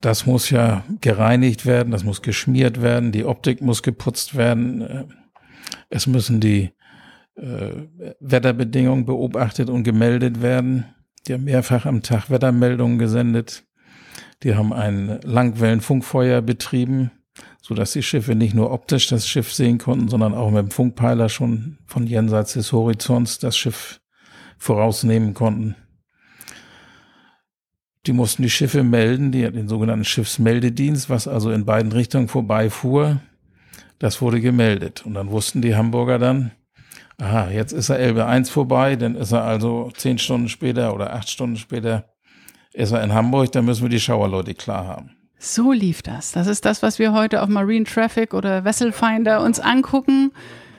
das 0.00 0.26
muss 0.26 0.50
ja 0.50 0.85
gereinigt 1.00 1.66
werden, 1.66 1.90
das 1.90 2.04
muss 2.04 2.23
geschmiert 2.23 2.80
werden, 2.82 3.12
die 3.12 3.25
Optik 3.25 3.61
muss 3.61 3.82
geputzt 3.82 4.37
werden. 4.37 4.82
Äh, 4.82 5.04
es 5.88 6.06
müssen 6.06 6.40
die 6.40 6.73
Wetterbedingungen 8.20 9.06
beobachtet 9.06 9.70
und 9.70 9.82
gemeldet 9.82 10.42
werden. 10.42 10.85
Die 11.26 11.35
haben 11.35 11.44
mehrfach 11.44 11.87
am 11.87 12.02
Tag 12.02 12.30
Wettermeldungen 12.30 12.99
gesendet. 12.99 13.64
Die 14.42 14.54
haben 14.54 14.73
ein 14.73 15.20
Langwellenfunkfeuer 15.23 16.42
betrieben, 16.42 17.11
so 17.62 17.75
dass 17.75 17.92
die 17.92 18.02
Schiffe 18.02 18.35
nicht 18.35 18.54
nur 18.54 18.73
optisch 18.73 19.09
das 19.09 19.28
Schiff 19.28 19.52
sehen 19.52 19.78
konnten, 19.78 20.09
sondern 20.09 20.35
auch 20.35 20.50
mit 20.50 20.62
dem 20.62 20.70
Funkpeiler 20.70 21.28
schon 21.28 21.78
von 21.87 22.06
jenseits 22.06 22.54
des 22.54 22.73
Horizonts 22.73 23.38
das 23.38 23.56
Schiff 23.56 24.00
vorausnehmen 24.59 25.35
konnten. 25.35 25.76
Die 28.06 28.12
mussten 28.12 28.42
die 28.42 28.50
Schiffe 28.50 28.82
melden, 28.82 29.30
die 29.30 29.50
den 29.50 29.68
sogenannten 29.68 30.04
Schiffsmeldedienst, 30.04 31.11
was 31.11 31.28
also 31.28 31.50
in 31.50 31.66
beiden 31.66 31.92
Richtungen 31.92 32.28
vorbeifuhr. 32.28 33.20
Das 33.99 34.23
wurde 34.23 34.40
gemeldet. 34.40 35.04
Und 35.04 35.14
dann 35.14 35.30
wussten 35.30 35.61
die 35.61 35.76
Hamburger 35.76 36.18
dann, 36.18 36.52
aha, 37.21 37.50
jetzt 37.50 37.73
ist 37.73 37.89
er 37.89 37.99
Elbe 37.99 38.27
1 38.27 38.50
vorbei, 38.50 38.97
dann 38.97 39.15
ist 39.15 39.33
er 39.33 39.45
also 39.45 39.91
zehn 39.97 40.19
Stunden 40.19 40.49
später 40.49 40.95
oder 40.95 41.12
acht 41.12 41.29
Stunden 41.29 41.57
später 41.57 42.05
ist 42.73 42.93
er 42.93 43.03
in 43.03 43.12
Hamburg, 43.12 43.53
dann 43.53 43.65
müssen 43.65 43.83
wir 43.83 43.89
die 43.89 44.00
Schauerleute 44.00 44.55
klar 44.55 44.87
haben. 44.87 45.11
So 45.39 45.73
lief 45.73 46.03
das. 46.03 46.33
Das 46.33 46.47
ist 46.47 46.65
das, 46.65 46.83
was 46.83 46.99
wir 46.99 47.12
heute 47.12 47.43
auf 47.43 47.49
Marine 47.49 47.85
Traffic 47.85 48.35
oder 48.35 48.65
Vessel 48.65 48.93
Finder 48.93 49.43
uns 49.43 49.59
angucken. 49.59 50.33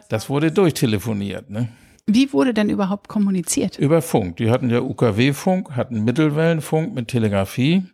Das 0.08 0.30
wurde 0.30 0.52
durchtelefoniert, 0.52 1.50
ne? 1.50 1.70
Wie 2.06 2.32
wurde 2.34 2.54
denn 2.54 2.70
überhaupt 2.70 3.08
kommuniziert? 3.08 3.78
Über 3.78 4.02
Funk. 4.02 4.38
Die 4.38 4.50
hatten 4.50 4.70
ja 4.70 4.82
UKW-Funk, 4.82 5.76
hatten 5.76 6.04
Mittelwellenfunk 6.04 6.94
mit 6.94 7.08
Telegrafie. 7.08 7.86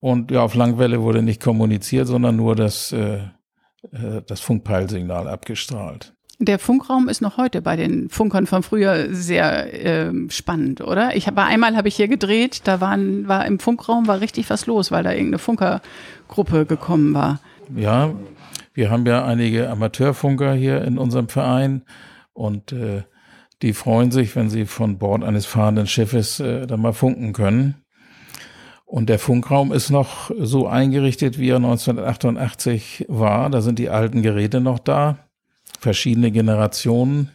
Und 0.00 0.30
ja, 0.30 0.40
auf 0.40 0.54
Langwelle 0.54 1.02
wurde 1.02 1.22
nicht 1.22 1.42
kommuniziert, 1.42 2.06
sondern 2.06 2.36
nur 2.36 2.56
das, 2.56 2.92
äh, 2.92 3.18
äh 3.92 4.22
das 4.26 4.40
Funkpeilsignal 4.40 5.28
abgestrahlt. 5.28 6.14
Der 6.38 6.58
Funkraum 6.58 7.08
ist 7.08 7.20
noch 7.20 7.36
heute 7.36 7.62
bei 7.62 7.76
den 7.76 8.08
Funkern 8.08 8.46
von 8.46 8.62
früher 8.62 9.14
sehr 9.14 10.08
äh, 10.08 10.12
spannend, 10.28 10.80
oder? 10.80 11.14
Ich 11.14 11.26
habe 11.26 11.42
einmal 11.42 11.76
habe 11.76 11.88
ich 11.88 11.96
hier 11.96 12.08
gedreht, 12.08 12.62
da 12.64 12.80
waren, 12.80 13.28
war 13.28 13.46
im 13.46 13.58
Funkraum 13.58 14.08
war 14.08 14.20
richtig 14.20 14.50
was 14.50 14.66
los, 14.66 14.90
weil 14.90 15.04
da 15.04 15.12
irgendeine 15.12 15.38
Funkergruppe 15.38 16.66
gekommen 16.66 17.14
war. 17.14 17.40
Ja, 17.76 18.12
wir 18.74 18.90
haben 18.90 19.06
ja 19.06 19.24
einige 19.24 19.68
Amateurfunker 19.70 20.54
hier 20.54 20.82
in 20.82 20.98
unserem 20.98 21.28
Verein 21.28 21.82
und 22.32 22.72
äh, 22.72 23.02
die 23.60 23.74
freuen 23.74 24.10
sich, 24.10 24.34
wenn 24.34 24.50
sie 24.50 24.66
von 24.66 24.98
Bord 24.98 25.22
eines 25.22 25.46
fahrenden 25.46 25.86
Schiffes 25.86 26.40
äh, 26.40 26.66
da 26.66 26.76
mal 26.76 26.92
funken 26.92 27.32
können. 27.32 27.76
Und 28.84 29.08
der 29.08 29.18
Funkraum 29.18 29.72
ist 29.72 29.90
noch 29.90 30.30
so 30.38 30.66
eingerichtet, 30.66 31.38
wie 31.38 31.48
er 31.48 31.56
1988 31.56 33.06
war. 33.08 33.48
Da 33.48 33.62
sind 33.62 33.78
die 33.78 33.88
alten 33.88 34.20
Geräte 34.20 34.60
noch 34.60 34.78
da, 34.78 35.18
verschiedene 35.82 36.30
Generationen. 36.30 37.30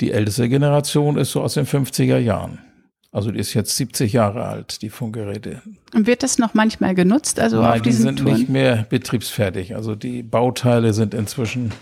Die 0.00 0.12
älteste 0.12 0.48
Generation 0.48 1.16
ist 1.16 1.32
so 1.32 1.42
aus 1.42 1.54
den 1.54 1.66
50er 1.66 2.18
Jahren. 2.18 2.60
Also 3.10 3.30
die 3.30 3.38
ist 3.38 3.54
jetzt 3.54 3.76
70 3.76 4.12
Jahre 4.12 4.44
alt, 4.44 4.82
die 4.82 4.90
Funkgeräte. 4.90 5.62
Und 5.94 6.06
wird 6.06 6.22
das 6.22 6.38
noch 6.38 6.54
manchmal 6.54 6.94
genutzt? 6.94 7.40
Also 7.40 7.60
Nein, 7.60 7.72
auf 7.72 7.82
diesen 7.82 7.98
die 8.00 8.02
sind 8.02 8.18
Touren? 8.20 8.34
nicht 8.34 8.48
mehr 8.48 8.86
betriebsfertig. 8.88 9.74
Also 9.74 9.94
die 9.94 10.22
Bauteile 10.22 10.92
sind 10.92 11.14
inzwischen 11.14 11.72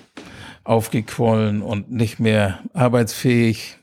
aufgequollen 0.64 1.62
und 1.62 1.90
nicht 1.90 2.20
mehr 2.20 2.60
arbeitsfähig. 2.72 3.76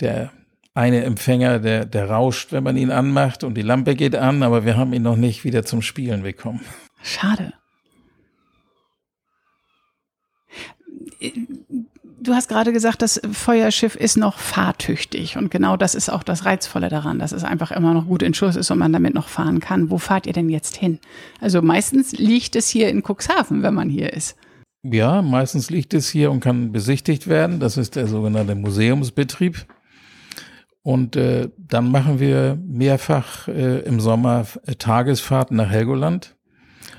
Der 0.00 0.32
eine 0.74 1.04
Empfänger, 1.04 1.58
der, 1.58 1.84
der 1.84 2.10
rauscht, 2.10 2.52
wenn 2.52 2.64
man 2.64 2.76
ihn 2.76 2.90
anmacht 2.90 3.44
und 3.44 3.54
die 3.54 3.62
Lampe 3.62 3.94
geht 3.94 4.14
an, 4.16 4.42
aber 4.42 4.64
wir 4.64 4.76
haben 4.76 4.92
ihn 4.92 5.02
noch 5.02 5.16
nicht 5.16 5.44
wieder 5.44 5.64
zum 5.64 5.82
Spielen 5.82 6.22
bekommen. 6.22 6.60
Schade. 7.02 7.52
Du 12.18 12.34
hast 12.34 12.48
gerade 12.48 12.72
gesagt, 12.72 13.02
das 13.02 13.20
Feuerschiff 13.30 13.94
ist 13.94 14.16
noch 14.16 14.38
fahrtüchtig 14.38 15.36
und 15.36 15.50
genau 15.50 15.76
das 15.76 15.94
ist 15.94 16.08
auch 16.08 16.22
das 16.22 16.44
Reizvolle 16.44 16.88
daran, 16.88 17.18
dass 17.18 17.32
es 17.32 17.44
einfach 17.44 17.70
immer 17.70 17.94
noch 17.94 18.06
gut 18.06 18.22
in 18.22 18.34
Schuss 18.34 18.56
ist 18.56 18.70
und 18.70 18.78
man 18.78 18.92
damit 18.92 19.14
noch 19.14 19.28
fahren 19.28 19.60
kann. 19.60 19.90
Wo 19.90 19.98
fahrt 19.98 20.26
ihr 20.26 20.32
denn 20.32 20.48
jetzt 20.48 20.76
hin? 20.76 20.98
Also 21.40 21.62
meistens 21.62 22.12
liegt 22.12 22.56
es 22.56 22.68
hier 22.68 22.88
in 22.88 23.02
Cuxhaven, 23.02 23.62
wenn 23.62 23.74
man 23.74 23.88
hier 23.90 24.12
ist. 24.12 24.36
Ja, 24.82 25.22
meistens 25.22 25.70
liegt 25.70 25.94
es 25.94 26.08
hier 26.08 26.30
und 26.30 26.40
kann 26.40 26.72
besichtigt 26.72 27.26
werden. 27.26 27.60
Das 27.60 27.76
ist 27.76 27.96
der 27.96 28.06
sogenannte 28.06 28.54
Museumsbetrieb. 28.54 29.66
Und 30.82 31.16
äh, 31.16 31.48
dann 31.58 31.90
machen 31.90 32.20
wir 32.20 32.56
mehrfach 32.64 33.48
äh, 33.48 33.80
im 33.80 33.98
Sommer 33.98 34.46
Tagesfahrten 34.78 35.56
nach 35.56 35.70
Helgoland. 35.70 36.36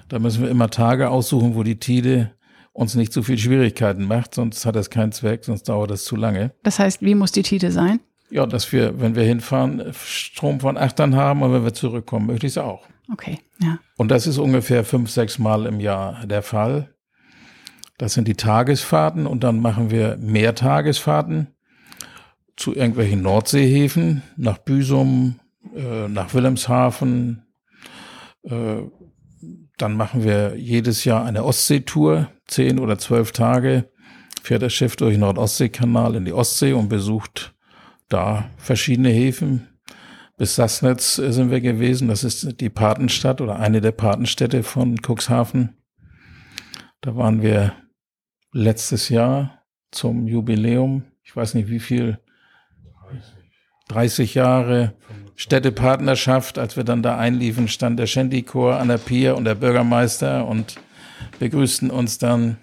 Da 0.10 0.20
müssen 0.20 0.44
wir 0.44 0.50
immer 0.50 0.70
Tage 0.70 1.10
aussuchen, 1.10 1.56
wo 1.56 1.64
die 1.64 1.80
Tide 1.80 2.32
uns 2.78 2.94
nicht 2.94 3.12
zu 3.12 3.24
viel 3.24 3.40
Schwierigkeiten 3.40 4.06
macht, 4.06 4.36
sonst 4.36 4.64
hat 4.68 4.76
das 4.76 4.92
keinen 4.92 5.12
Zweck, 5.12 5.44
sonst 5.44 5.64
dauert 5.68 5.90
das 5.90 6.04
zu 6.04 6.16
lange. 6.16 6.52
Das 6.62 6.78
heißt, 6.78 7.02
wie 7.02 7.16
muss 7.16 7.32
die 7.32 7.42
Tide 7.42 7.72
sein? 7.72 8.00
Ja, 8.30 8.46
dass 8.46 8.72
wir, 8.72 9.02
wenn 9.02 9.16
wir 9.16 9.24
hinfahren, 9.24 9.84
Strom 9.94 10.60
von 10.60 10.78
Achtern 10.78 11.16
haben 11.16 11.42
und 11.42 11.54
wenn 11.54 11.64
wir 11.64 11.74
zurückkommen, 11.74 12.28
möglichst 12.28 12.60
auch. 12.60 12.86
Okay, 13.12 13.40
ja. 13.60 13.80
Und 13.98 14.12
das 14.12 14.28
ist 14.28 14.38
ungefähr 14.38 14.84
fünf, 14.84 15.10
sechs 15.10 15.40
Mal 15.40 15.66
im 15.66 15.80
Jahr 15.80 16.24
der 16.28 16.44
Fall. 16.44 16.94
Das 17.98 18.14
sind 18.14 18.28
die 18.28 18.36
Tagesfahrten 18.36 19.26
und 19.26 19.44
dann 19.44 19.60
machen 19.60 19.90
wir 19.90 20.18
mehr 20.18 20.54
Tagesfahrten 20.54 21.56
zu 22.58 22.76
irgendwelchen 22.76 23.24
Nordseehäfen, 23.24 24.22
nach 24.36 24.60
Büsum, 24.60 25.40
äh, 25.76 26.08
nach 26.08 26.32
Wilhelmshaven. 26.36 27.44
Äh, 28.44 28.84
dann 29.78 29.98
machen 29.98 30.24
wir 30.24 30.58
jedes 30.58 31.06
Jahr 31.06 31.26
eine 31.26 31.44
Ostseetour, 31.44 32.30
zehn 32.48 32.80
oder 32.80 32.98
zwölf 32.98 33.32
Tage, 33.32 33.90
fährt 34.42 34.62
das 34.62 34.74
Schiff 34.74 34.96
durch 34.96 35.16
den 35.16 35.22
Nord-Ostsee-Kanal 35.22 36.16
in 36.16 36.26
die 36.26 36.34
Ostsee 36.34 36.74
und 36.74 36.90
besucht 36.90 37.54
da 38.10 38.50
verschiedene 38.58 39.10
Häfen. 39.10 39.68
Bis 40.38 40.56
Sassnetz 40.56 41.16
sind 41.16 41.52
wir 41.52 41.62
gewesen, 41.62 42.08
das 42.08 42.24
ist 42.24 42.62
die 42.62 42.70
Patenstadt 42.70 43.42
oder 43.42 43.60
eine 43.60 43.82
der 43.82 43.92
Patenstädte 43.92 44.64
von 44.64 44.98
Cuxhaven. 45.02 45.76
Da 47.02 47.16
waren 47.16 47.42
wir 47.42 47.74
letztes 48.52 49.10
Jahr 49.10 49.64
zum 49.92 50.28
Jubiläum, 50.28 51.04
ich 51.24 51.36
weiß 51.36 51.56
nicht 51.56 51.70
wie 51.70 51.80
viel, 51.80 52.20
30 53.90 54.36
Jahre 54.36 54.94
Städtepartnerschaft, 55.36 56.60
als 56.60 56.76
wir 56.76 56.84
dann 56.84 57.04
da 57.04 57.18
einliefen, 57.18 57.68
stand 57.68 58.00
der 58.00 58.08
Shanty-Chor 58.08 58.78
an 58.78 58.90
der 58.90 58.98
Pier 58.98 59.38
und 59.38 59.46
der 59.46 59.56
Bürgermeister 59.56 60.46
und 60.46 60.78
begrüßten 61.40 61.90
uns 61.90 62.18
dann. 62.18 62.58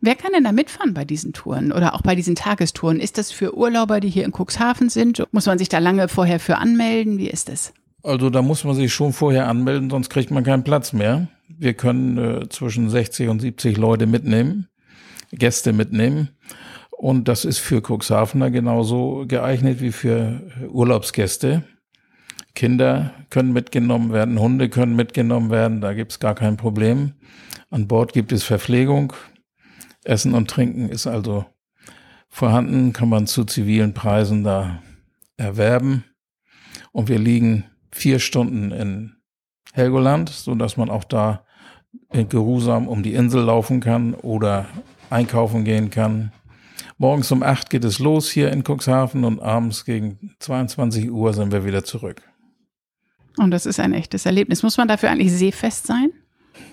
Wer 0.00 0.16
kann 0.16 0.32
denn 0.32 0.44
da 0.44 0.52
mitfahren 0.52 0.92
bei 0.92 1.04
diesen 1.04 1.32
Touren 1.32 1.72
oder 1.72 1.94
auch 1.94 2.02
bei 2.02 2.14
diesen 2.14 2.34
Tagestouren? 2.34 3.00
Ist 3.00 3.16
das 3.16 3.32
für 3.32 3.56
Urlauber, 3.56 4.00
die 4.00 4.10
hier 4.10 4.24
in 4.24 4.32
Cuxhaven 4.32 4.90
sind? 4.90 5.24
Muss 5.32 5.46
man 5.46 5.58
sich 5.58 5.70
da 5.70 5.78
lange 5.78 6.08
vorher 6.08 6.40
für 6.40 6.58
anmelden? 6.58 7.16
Wie 7.16 7.30
ist 7.30 7.48
das? 7.48 7.72
Also 8.02 8.28
da 8.28 8.42
muss 8.42 8.64
man 8.64 8.74
sich 8.74 8.92
schon 8.92 9.14
vorher 9.14 9.48
anmelden, 9.48 9.88
sonst 9.88 10.10
kriegt 10.10 10.30
man 10.30 10.44
keinen 10.44 10.62
Platz 10.62 10.92
mehr. 10.92 11.28
Wir 11.48 11.72
können 11.72 12.18
äh, 12.18 12.48
zwischen 12.50 12.90
60 12.90 13.30
und 13.30 13.40
70 13.40 13.78
Leute 13.78 14.06
mitnehmen, 14.06 14.68
Gäste 15.32 15.72
mitnehmen. 15.72 16.28
Und 16.90 17.28
das 17.28 17.46
ist 17.46 17.58
für 17.58 17.80
Cuxhavener 17.80 18.50
genauso 18.50 19.24
geeignet 19.26 19.80
wie 19.80 19.92
für 19.92 20.42
Urlaubsgäste. 20.68 21.64
Kinder 22.54 23.12
können 23.30 23.52
mitgenommen 23.52 24.12
werden, 24.12 24.38
Hunde 24.38 24.68
können 24.68 24.94
mitgenommen 24.94 25.50
werden, 25.50 25.80
da 25.80 25.92
gibt's 25.92 26.20
gar 26.20 26.34
kein 26.34 26.56
Problem. 26.56 27.12
An 27.70 27.88
Bord 27.88 28.12
gibt 28.12 28.30
es 28.32 28.44
Verpflegung. 28.44 29.12
Essen 30.04 30.34
und 30.34 30.48
Trinken 30.48 30.88
ist 30.88 31.06
also 31.06 31.46
vorhanden, 32.28 32.92
kann 32.92 33.08
man 33.08 33.26
zu 33.26 33.44
zivilen 33.44 33.94
Preisen 33.94 34.44
da 34.44 34.82
erwerben. 35.36 36.04
Und 36.92 37.08
wir 37.08 37.18
liegen 37.18 37.64
vier 37.90 38.18
Stunden 38.18 38.70
in 38.70 39.16
Helgoland, 39.72 40.28
so 40.28 40.54
dass 40.54 40.76
man 40.76 40.90
auch 40.90 41.04
da 41.04 41.44
geruhsam 42.12 42.86
um 42.86 43.02
die 43.02 43.14
Insel 43.14 43.42
laufen 43.42 43.80
kann 43.80 44.14
oder 44.14 44.66
einkaufen 45.10 45.64
gehen 45.64 45.90
kann. 45.90 46.32
Morgens 46.98 47.32
um 47.32 47.42
acht 47.42 47.70
geht 47.70 47.84
es 47.84 47.98
los 47.98 48.30
hier 48.30 48.52
in 48.52 48.62
Cuxhaven 48.62 49.24
und 49.24 49.40
abends 49.40 49.84
gegen 49.84 50.34
22 50.38 51.10
Uhr 51.10 51.34
sind 51.34 51.50
wir 51.50 51.64
wieder 51.64 51.82
zurück. 51.82 52.22
Und 53.38 53.50
das 53.50 53.66
ist 53.66 53.80
ein 53.80 53.92
echtes 53.92 54.26
Erlebnis. 54.26 54.62
Muss 54.62 54.76
man 54.76 54.88
dafür 54.88 55.10
eigentlich 55.10 55.32
seefest 55.32 55.86
sein? 55.86 56.12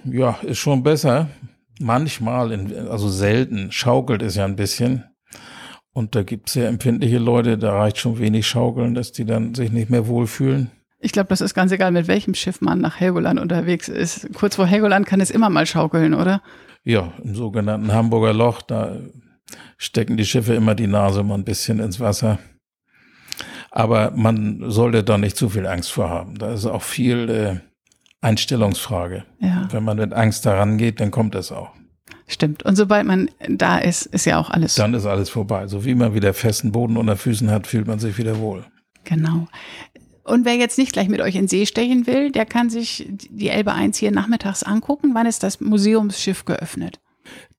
Ja, 0.05 0.37
ist 0.43 0.59
schon 0.59 0.83
besser. 0.83 1.29
Manchmal, 1.79 2.51
in, 2.51 2.87
also 2.87 3.09
selten, 3.09 3.71
schaukelt 3.71 4.21
es 4.21 4.35
ja 4.35 4.45
ein 4.45 4.55
bisschen. 4.55 5.05
Und 5.93 6.15
da 6.15 6.23
gibt 6.23 6.47
es 6.47 6.53
sehr 6.53 6.69
empfindliche 6.69 7.17
Leute, 7.17 7.57
da 7.57 7.73
reicht 7.73 7.97
schon 7.97 8.19
wenig 8.19 8.47
Schaukeln, 8.47 8.93
dass 8.93 9.11
die 9.11 9.25
dann 9.25 9.55
sich 9.55 9.71
nicht 9.71 9.89
mehr 9.89 10.07
wohlfühlen. 10.07 10.71
Ich 10.99 11.11
glaube, 11.11 11.29
das 11.29 11.41
ist 11.41 11.53
ganz 11.53 11.71
egal, 11.71 11.91
mit 11.91 12.07
welchem 12.07 12.35
Schiff 12.35 12.61
man 12.61 12.79
nach 12.79 12.99
Helgoland 12.99 13.39
unterwegs 13.39 13.89
ist. 13.89 14.29
Kurz 14.35 14.55
vor 14.55 14.67
Helgoland 14.67 15.07
kann 15.07 15.19
es 15.19 15.31
immer 15.31 15.49
mal 15.49 15.65
schaukeln, 15.65 16.13
oder? 16.13 16.41
Ja, 16.83 17.11
im 17.23 17.35
sogenannten 17.35 17.91
Hamburger 17.91 18.33
Loch, 18.33 18.61
da 18.61 18.97
stecken 19.77 20.15
die 20.15 20.25
Schiffe 20.25 20.53
immer 20.53 20.75
die 20.75 20.87
Nase 20.87 21.23
mal 21.23 21.35
ein 21.35 21.43
bisschen 21.43 21.79
ins 21.79 21.99
Wasser. 21.99 22.39
Aber 23.71 24.11
man 24.11 24.69
sollte 24.69 25.03
da 25.03 25.17
nicht 25.17 25.37
zu 25.37 25.49
viel 25.49 25.65
Angst 25.65 25.91
vor 25.91 26.09
haben. 26.09 26.37
Da 26.37 26.53
ist 26.53 26.65
auch 26.65 26.83
viel 26.83 27.29
äh, 27.29 27.59
Einstellungsfrage. 28.19 29.23
Ja. 29.39 29.67
Wenn 29.71 29.83
man 29.83 29.97
mit 29.97 30.13
Angst 30.13 30.45
daran 30.45 30.77
geht, 30.77 30.99
dann 30.99 31.09
kommt 31.09 31.35
es 31.35 31.51
auch. 31.51 31.71
Stimmt. 32.27 32.63
Und 32.63 32.75
sobald 32.75 33.05
man 33.05 33.29
da 33.47 33.77
ist, 33.77 34.05
ist 34.05 34.25
ja 34.25 34.39
auch 34.39 34.49
alles. 34.49 34.75
Dann 34.75 34.93
ist 34.93 35.05
alles 35.05 35.29
vorbei. 35.29 35.67
So 35.67 35.85
wie 35.85 35.95
man 35.95 36.13
wieder 36.13 36.33
festen 36.33 36.71
Boden 36.71 36.97
unter 36.97 37.17
Füßen 37.17 37.49
hat, 37.49 37.67
fühlt 37.67 37.87
man 37.87 37.99
sich 37.99 38.17
wieder 38.17 38.39
wohl. 38.39 38.65
Genau. 39.03 39.47
Und 40.23 40.45
wer 40.45 40.55
jetzt 40.55 40.77
nicht 40.77 40.93
gleich 40.93 41.09
mit 41.09 41.19
euch 41.19 41.35
in 41.35 41.47
See 41.47 41.65
stechen 41.65 42.07
will, 42.07 42.31
der 42.31 42.45
kann 42.45 42.69
sich 42.69 43.07
die 43.29 43.49
Elbe 43.49 43.73
1 43.73 43.97
hier 43.97 44.11
nachmittags 44.11 44.63
angucken. 44.63 45.11
Wann 45.13 45.25
ist 45.25 45.43
das 45.43 45.59
Museumsschiff 45.59 46.45
geöffnet? 46.45 46.99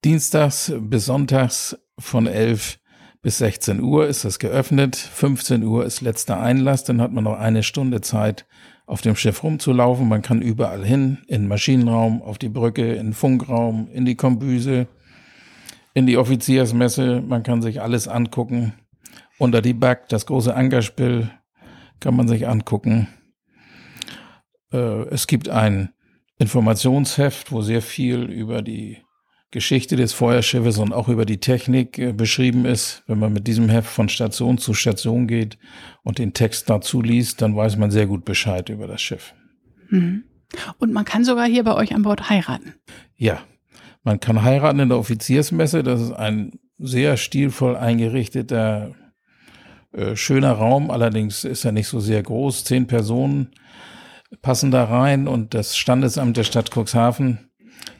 Dienstags 0.04 0.72
bis 0.78 1.06
sonntags 1.06 1.76
von 1.98 2.26
11 2.26 2.78
bis 3.22 3.38
16 3.38 3.80
Uhr 3.80 4.08
ist 4.08 4.24
es 4.24 4.40
geöffnet. 4.40 4.96
15 4.96 5.62
Uhr 5.62 5.84
ist 5.84 6.00
letzter 6.00 6.40
Einlass. 6.40 6.82
Dann 6.82 7.00
hat 7.00 7.12
man 7.12 7.24
noch 7.24 7.38
eine 7.38 7.62
Stunde 7.62 8.00
Zeit, 8.00 8.46
auf 8.84 9.00
dem 9.00 9.14
Schiff 9.14 9.44
rumzulaufen. 9.44 10.08
Man 10.08 10.22
kann 10.22 10.42
überall 10.42 10.84
hin, 10.84 11.18
in 11.28 11.42
den 11.42 11.48
Maschinenraum, 11.48 12.20
auf 12.20 12.38
die 12.38 12.48
Brücke, 12.48 12.94
in 12.94 13.06
den 13.06 13.12
Funkraum, 13.14 13.88
in 13.92 14.04
die 14.04 14.16
Kombüse, 14.16 14.88
in 15.94 16.06
die 16.06 16.16
Offiziersmesse. 16.16 17.22
Man 17.22 17.44
kann 17.44 17.62
sich 17.62 17.80
alles 17.80 18.08
angucken. 18.08 18.74
Unter 19.38 19.62
die 19.62 19.74
Back, 19.74 20.08
das 20.08 20.26
große 20.26 20.54
Ankerspiel, 20.54 21.30
kann 22.00 22.16
man 22.16 22.26
sich 22.26 22.48
angucken. 22.48 23.06
Äh, 24.72 25.04
es 25.10 25.28
gibt 25.28 25.48
ein 25.48 25.90
Informationsheft, 26.38 27.52
wo 27.52 27.62
sehr 27.62 27.82
viel 27.82 28.24
über 28.24 28.62
die 28.62 28.98
Geschichte 29.52 29.96
des 29.96 30.14
Feuerschiffes 30.14 30.78
und 30.78 30.92
auch 30.92 31.08
über 31.08 31.26
die 31.26 31.38
Technik 31.38 31.98
äh, 31.98 32.12
beschrieben 32.12 32.64
ist. 32.64 33.04
Wenn 33.06 33.18
man 33.18 33.32
mit 33.32 33.46
diesem 33.46 33.68
Heft 33.68 33.88
von 33.88 34.08
Station 34.08 34.58
zu 34.58 34.74
Station 34.74 35.28
geht 35.28 35.58
und 36.02 36.18
den 36.18 36.32
Text 36.32 36.68
dazu 36.68 37.02
liest, 37.02 37.42
dann 37.42 37.54
weiß 37.54 37.76
man 37.76 37.90
sehr 37.90 38.06
gut 38.06 38.24
Bescheid 38.24 38.70
über 38.70 38.88
das 38.88 39.00
Schiff. 39.00 39.34
Mhm. 39.90 40.24
Und 40.78 40.92
man 40.92 41.04
kann 41.04 41.24
sogar 41.24 41.46
hier 41.46 41.64
bei 41.64 41.74
euch 41.74 41.94
an 41.94 42.02
Bord 42.02 42.28
heiraten. 42.28 42.74
Ja, 43.14 43.40
man 44.02 44.20
kann 44.20 44.42
heiraten 44.42 44.80
in 44.80 44.88
der 44.88 44.98
Offiziersmesse. 44.98 45.82
Das 45.82 46.00
ist 46.00 46.12
ein 46.12 46.58
sehr 46.78 47.16
stilvoll 47.18 47.76
eingerichteter, 47.76 48.94
äh, 49.92 50.16
schöner 50.16 50.52
Raum. 50.52 50.90
Allerdings 50.90 51.44
ist 51.44 51.64
er 51.66 51.72
nicht 51.72 51.88
so 51.88 52.00
sehr 52.00 52.22
groß. 52.22 52.64
Zehn 52.64 52.86
Personen 52.86 53.50
passen 54.40 54.70
da 54.70 54.84
rein 54.84 55.28
und 55.28 55.52
das 55.52 55.76
Standesamt 55.76 56.38
der 56.38 56.44
Stadt 56.44 56.70
Cuxhaven 56.74 57.50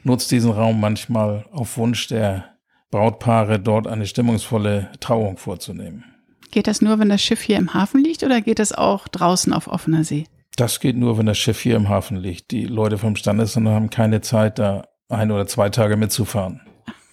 nutzt 0.03 0.31
diesen 0.31 0.51
Raum 0.51 0.79
manchmal 0.79 1.45
auf 1.51 1.77
Wunsch 1.77 2.07
der 2.07 2.45
Brautpaare, 2.91 3.59
dort 3.59 3.87
eine 3.87 4.05
stimmungsvolle 4.05 4.91
Trauung 4.99 5.37
vorzunehmen. 5.37 6.03
Geht 6.51 6.67
das 6.67 6.81
nur, 6.81 6.99
wenn 6.99 7.09
das 7.09 7.21
Schiff 7.21 7.41
hier 7.41 7.57
im 7.57 7.73
Hafen 7.73 8.03
liegt 8.03 8.21
oder 8.21 8.41
geht 8.41 8.59
das 8.59 8.73
auch 8.73 9.07
draußen 9.07 9.51
auf 9.53 9.67
offener 9.67 10.03
See? 10.03 10.25
Das 10.55 10.79
geht 10.79 10.95
nur, 10.95 11.17
wenn 11.17 11.25
das 11.25 11.39
Schiff 11.39 11.59
hier 11.59 11.75
im 11.75 11.89
Hafen 11.89 12.17
liegt. 12.17 12.51
Die 12.51 12.65
Leute 12.65 12.99
vom 12.99 13.15
Standesamt 13.15 13.67
haben 13.67 13.89
keine 13.89 14.21
Zeit, 14.21 14.59
da 14.59 14.87
ein 15.09 15.31
oder 15.31 15.47
zwei 15.47 15.69
Tage 15.69 15.97
mitzufahren. 15.97 16.61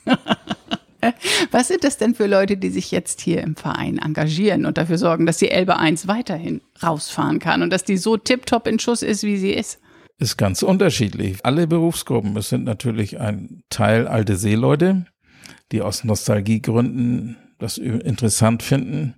Was 1.50 1.68
sind 1.68 1.85
das 1.85 1.96
denn 1.96 2.14
für 2.14 2.26
Leute, 2.26 2.59
die 2.59 2.68
sich 2.68 2.90
jetzt 2.90 3.22
hier 3.22 3.42
im 3.42 3.56
Verein 3.56 3.98
engagieren 3.98 4.66
und 4.66 4.76
dafür 4.76 4.98
sorgen, 4.98 5.24
dass 5.24 5.38
die 5.38 5.50
Elbe 5.50 5.78
1 5.78 6.06
weiterhin 6.06 6.61
rausfahren 6.83 7.38
kann 7.38 7.62
und 7.62 7.70
dass 7.70 7.85
die 7.85 7.96
so 7.96 8.18
tiptop 8.18 8.66
in 8.66 8.78
Schuss 8.78 9.02
ist, 9.02 9.22
wie 9.22 9.38
sie 9.38 9.52
ist? 9.52 9.80
Ist 10.20 10.37
ganz 10.37 10.62
unterschiedlich. 10.62 11.44
Alle 11.44 11.66
Berufsgruppen, 11.66 12.37
es 12.37 12.50
sind 12.50 12.64
natürlich 12.64 13.18
ein 13.18 13.62
Teil 13.70 14.06
alte 14.06 14.37
Seeleute, 14.37 15.06
die 15.72 15.80
aus 15.80 16.04
Nostalgiegründen 16.04 17.37
das 17.59 17.78
interessant 17.78 18.62
finden. 18.62 19.14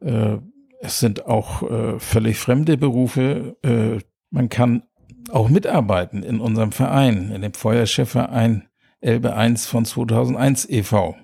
Äh, 0.00 0.38
es 0.80 1.00
sind 1.00 1.26
auch 1.26 1.62
äh, 1.68 1.98
völlig 1.98 2.38
fremde 2.38 2.76
Berufe. 2.76 3.56
Äh, 3.62 3.98
man 4.30 4.48
kann 4.48 4.84
auch 5.30 5.48
mitarbeiten 5.48 6.22
in 6.22 6.40
unserem 6.40 6.72
Verein, 6.72 7.30
in 7.30 7.42
dem 7.42 7.54
Feuerschiffverein 7.54 8.68
Elbe 9.00 9.34
1 9.34 9.66
von 9.66 9.84
2001 9.84 10.68
e.V. 10.68 11.16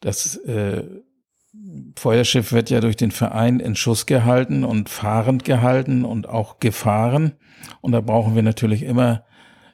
Das 0.00 0.40
Feuerschiff 1.96 2.52
wird 2.52 2.70
ja 2.70 2.80
durch 2.80 2.96
den 2.96 3.10
Verein 3.10 3.60
in 3.60 3.76
Schuss 3.76 4.06
gehalten 4.06 4.64
und 4.64 4.88
fahrend 4.88 5.44
gehalten 5.44 6.04
und 6.04 6.28
auch 6.28 6.58
gefahren. 6.58 7.32
Und 7.80 7.92
da 7.92 8.00
brauchen 8.00 8.34
wir 8.34 8.42
natürlich 8.42 8.82
immer 8.82 9.24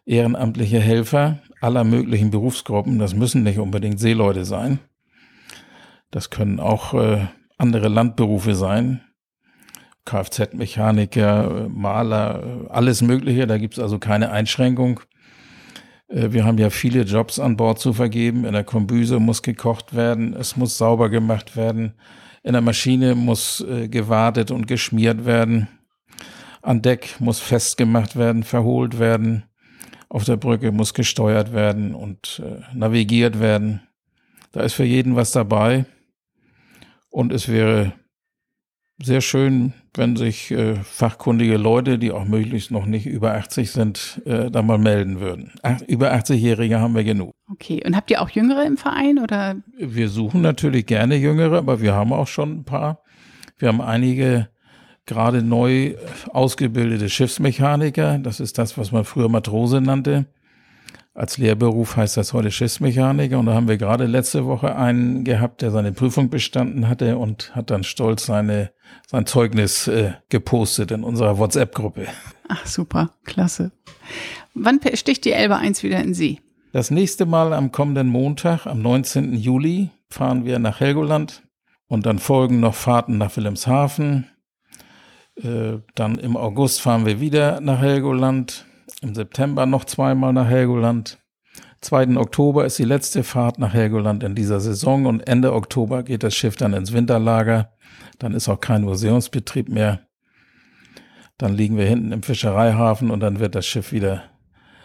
ehrenamtliche 0.04 0.80
Helfer 0.80 1.38
aller 1.60 1.84
möglichen 1.84 2.30
Berufsgruppen. 2.30 2.98
Das 2.98 3.14
müssen 3.14 3.42
nicht 3.42 3.58
unbedingt 3.58 4.00
Seeleute 4.00 4.44
sein. 4.44 4.80
Das 6.10 6.30
können 6.30 6.58
auch 6.58 6.94
äh, 6.94 7.26
andere 7.56 7.88
Landberufe 7.88 8.54
sein. 8.54 9.02
Kfz-Mechaniker, 10.04 11.66
äh, 11.66 11.68
Maler, 11.68 12.42
äh, 12.42 12.68
alles 12.70 13.02
Mögliche. 13.02 13.46
Da 13.46 13.58
gibt 13.58 13.74
es 13.74 13.80
also 13.80 13.98
keine 13.98 14.30
Einschränkung. 14.30 15.00
Äh, 16.10 16.32
wir 16.32 16.44
haben 16.44 16.58
ja 16.58 16.70
viele 16.70 17.02
Jobs 17.02 17.38
an 17.38 17.56
Bord 17.56 17.78
zu 17.78 17.92
vergeben. 17.92 18.44
In 18.44 18.52
der 18.52 18.64
Kombüse 18.64 19.18
muss 19.18 19.42
gekocht 19.42 19.94
werden, 19.94 20.34
es 20.34 20.56
muss 20.56 20.76
sauber 20.76 21.08
gemacht 21.08 21.56
werden. 21.56 21.94
In 22.42 22.52
der 22.52 22.62
Maschine 22.62 23.14
muss 23.14 23.60
äh, 23.60 23.88
gewartet 23.88 24.50
und 24.50 24.66
geschmiert 24.66 25.24
werden. 25.24 25.68
An 26.62 26.82
Deck 26.82 27.16
muss 27.20 27.40
festgemacht 27.40 28.16
werden, 28.16 28.42
verholt 28.42 28.98
werden. 28.98 29.44
Auf 30.08 30.24
der 30.24 30.36
Brücke 30.36 30.72
muss 30.72 30.92
gesteuert 30.92 31.52
werden 31.52 31.94
und 31.94 32.42
äh, 32.44 32.76
navigiert 32.76 33.40
werden. 33.40 33.82
Da 34.52 34.62
ist 34.62 34.74
für 34.74 34.84
jeden 34.84 35.16
was 35.16 35.32
dabei. 35.32 35.84
Und 37.08 37.32
es 37.32 37.48
wäre 37.48 37.92
sehr 39.02 39.20
schön, 39.20 39.72
wenn 39.94 40.16
sich 40.16 40.50
äh, 40.50 40.76
fachkundige 40.76 41.56
Leute, 41.56 41.98
die 41.98 42.12
auch 42.12 42.24
möglichst 42.24 42.70
noch 42.70 42.86
nicht 42.86 43.06
über 43.06 43.34
80 43.34 43.70
sind, 43.70 44.22
äh, 44.24 44.50
da 44.50 44.62
mal 44.62 44.78
melden 44.78 45.20
würden. 45.20 45.52
Ach, 45.62 45.80
über 45.82 46.12
80-Jährige 46.12 46.80
haben 46.80 46.94
wir 46.94 47.04
genug. 47.04 47.32
Okay, 47.50 47.82
und 47.84 47.96
habt 47.96 48.10
ihr 48.10 48.20
auch 48.22 48.30
Jüngere 48.30 48.64
im 48.64 48.76
Verein 48.76 49.18
oder? 49.18 49.56
Wir 49.78 50.08
suchen 50.08 50.42
natürlich 50.42 50.86
gerne 50.86 51.16
Jüngere, 51.16 51.58
aber 51.58 51.80
wir 51.80 51.94
haben 51.94 52.12
auch 52.12 52.28
schon 52.28 52.58
ein 52.58 52.64
paar. 52.64 53.02
Wir 53.58 53.68
haben 53.68 53.80
einige 53.80 54.48
gerade 55.06 55.42
neu 55.42 55.94
ausgebildete 56.32 57.08
Schiffsmechaniker. 57.08 58.18
Das 58.18 58.38
ist 58.38 58.58
das, 58.58 58.78
was 58.78 58.92
man 58.92 59.04
früher 59.04 59.28
Matrose 59.28 59.80
nannte. 59.80 60.26
Als 61.12 61.38
Lehrberuf 61.38 61.96
heißt 61.96 62.16
das 62.16 62.32
heute 62.32 62.52
Schiffsmechaniker. 62.52 63.38
Und 63.38 63.46
da 63.46 63.54
haben 63.54 63.68
wir 63.68 63.78
gerade 63.78 64.06
letzte 64.06 64.46
Woche 64.46 64.76
einen 64.76 65.24
gehabt, 65.24 65.60
der 65.60 65.72
seine 65.72 65.92
Prüfung 65.92 66.30
bestanden 66.30 66.88
hatte 66.88 67.18
und 67.18 67.54
hat 67.54 67.70
dann 67.70 67.82
stolz 67.82 68.26
seine, 68.26 68.70
sein 69.08 69.26
Zeugnis 69.26 69.88
äh, 69.88 70.12
gepostet 70.28 70.92
in 70.92 71.02
unserer 71.02 71.38
WhatsApp-Gruppe. 71.38 72.06
Ach, 72.48 72.64
super, 72.66 73.10
klasse. 73.24 73.72
Wann 74.54 74.80
sticht 74.94 75.24
die 75.24 75.32
Elbe 75.32 75.56
1 75.56 75.82
wieder 75.82 76.00
in 76.00 76.14
See? 76.14 76.40
Das 76.72 76.92
nächste 76.92 77.26
Mal 77.26 77.52
am 77.52 77.72
kommenden 77.72 78.06
Montag, 78.06 78.66
am 78.66 78.80
19. 78.80 79.34
Juli, 79.34 79.90
fahren 80.08 80.44
wir 80.44 80.60
nach 80.60 80.78
Helgoland 80.78 81.42
und 81.88 82.06
dann 82.06 82.20
folgen 82.20 82.60
noch 82.60 82.74
Fahrten 82.74 83.18
nach 83.18 83.36
Wilhelmshaven. 83.36 84.28
Äh, 85.34 85.78
dann 85.96 86.16
im 86.16 86.36
August 86.36 86.80
fahren 86.80 87.06
wir 87.06 87.20
wieder 87.20 87.60
nach 87.60 87.80
Helgoland 87.80 88.66
im 89.00 89.14
September 89.14 89.66
noch 89.66 89.84
zweimal 89.84 90.32
nach 90.32 90.48
Helgoland. 90.48 91.18
2. 91.80 92.16
Oktober 92.18 92.66
ist 92.66 92.78
die 92.78 92.84
letzte 92.84 93.24
Fahrt 93.24 93.58
nach 93.58 93.72
Helgoland 93.72 94.22
in 94.22 94.34
dieser 94.34 94.60
Saison 94.60 95.06
und 95.06 95.26
Ende 95.26 95.54
Oktober 95.54 96.02
geht 96.02 96.22
das 96.22 96.34
Schiff 96.34 96.56
dann 96.56 96.74
ins 96.74 96.92
Winterlager. 96.92 97.72
Dann 98.18 98.34
ist 98.34 98.48
auch 98.48 98.60
kein 98.60 98.82
Museumsbetrieb 98.82 99.68
mehr. 99.68 100.00
Dann 101.38 101.54
liegen 101.54 101.78
wir 101.78 101.86
hinten 101.86 102.12
im 102.12 102.22
Fischereihafen 102.22 103.10
und 103.10 103.20
dann 103.20 103.40
wird 103.40 103.54
das 103.54 103.66
Schiff 103.66 103.92
wieder 103.92 104.24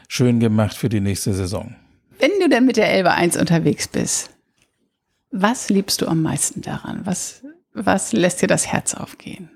schön 0.08 0.40
gemacht 0.40 0.76
für 0.76 0.88
die 0.88 1.02
nächste 1.02 1.34
Saison. 1.34 1.76
Wenn 2.20 2.32
du 2.40 2.48
denn 2.48 2.66
mit 2.66 2.78
der 2.78 2.90
Elbe 2.90 3.12
1 3.12 3.36
unterwegs 3.36 3.90
bist, 3.90 4.30
was 5.32 5.70
liebst 5.70 6.02
du 6.02 6.08
am 6.08 6.22
meisten 6.22 6.62
daran? 6.62 7.02
Was, 7.04 7.44
was 7.74 8.14
lässt 8.14 8.42
dir 8.42 8.48
das 8.48 8.68
Herz 8.68 8.94
aufgehen? 8.94 9.50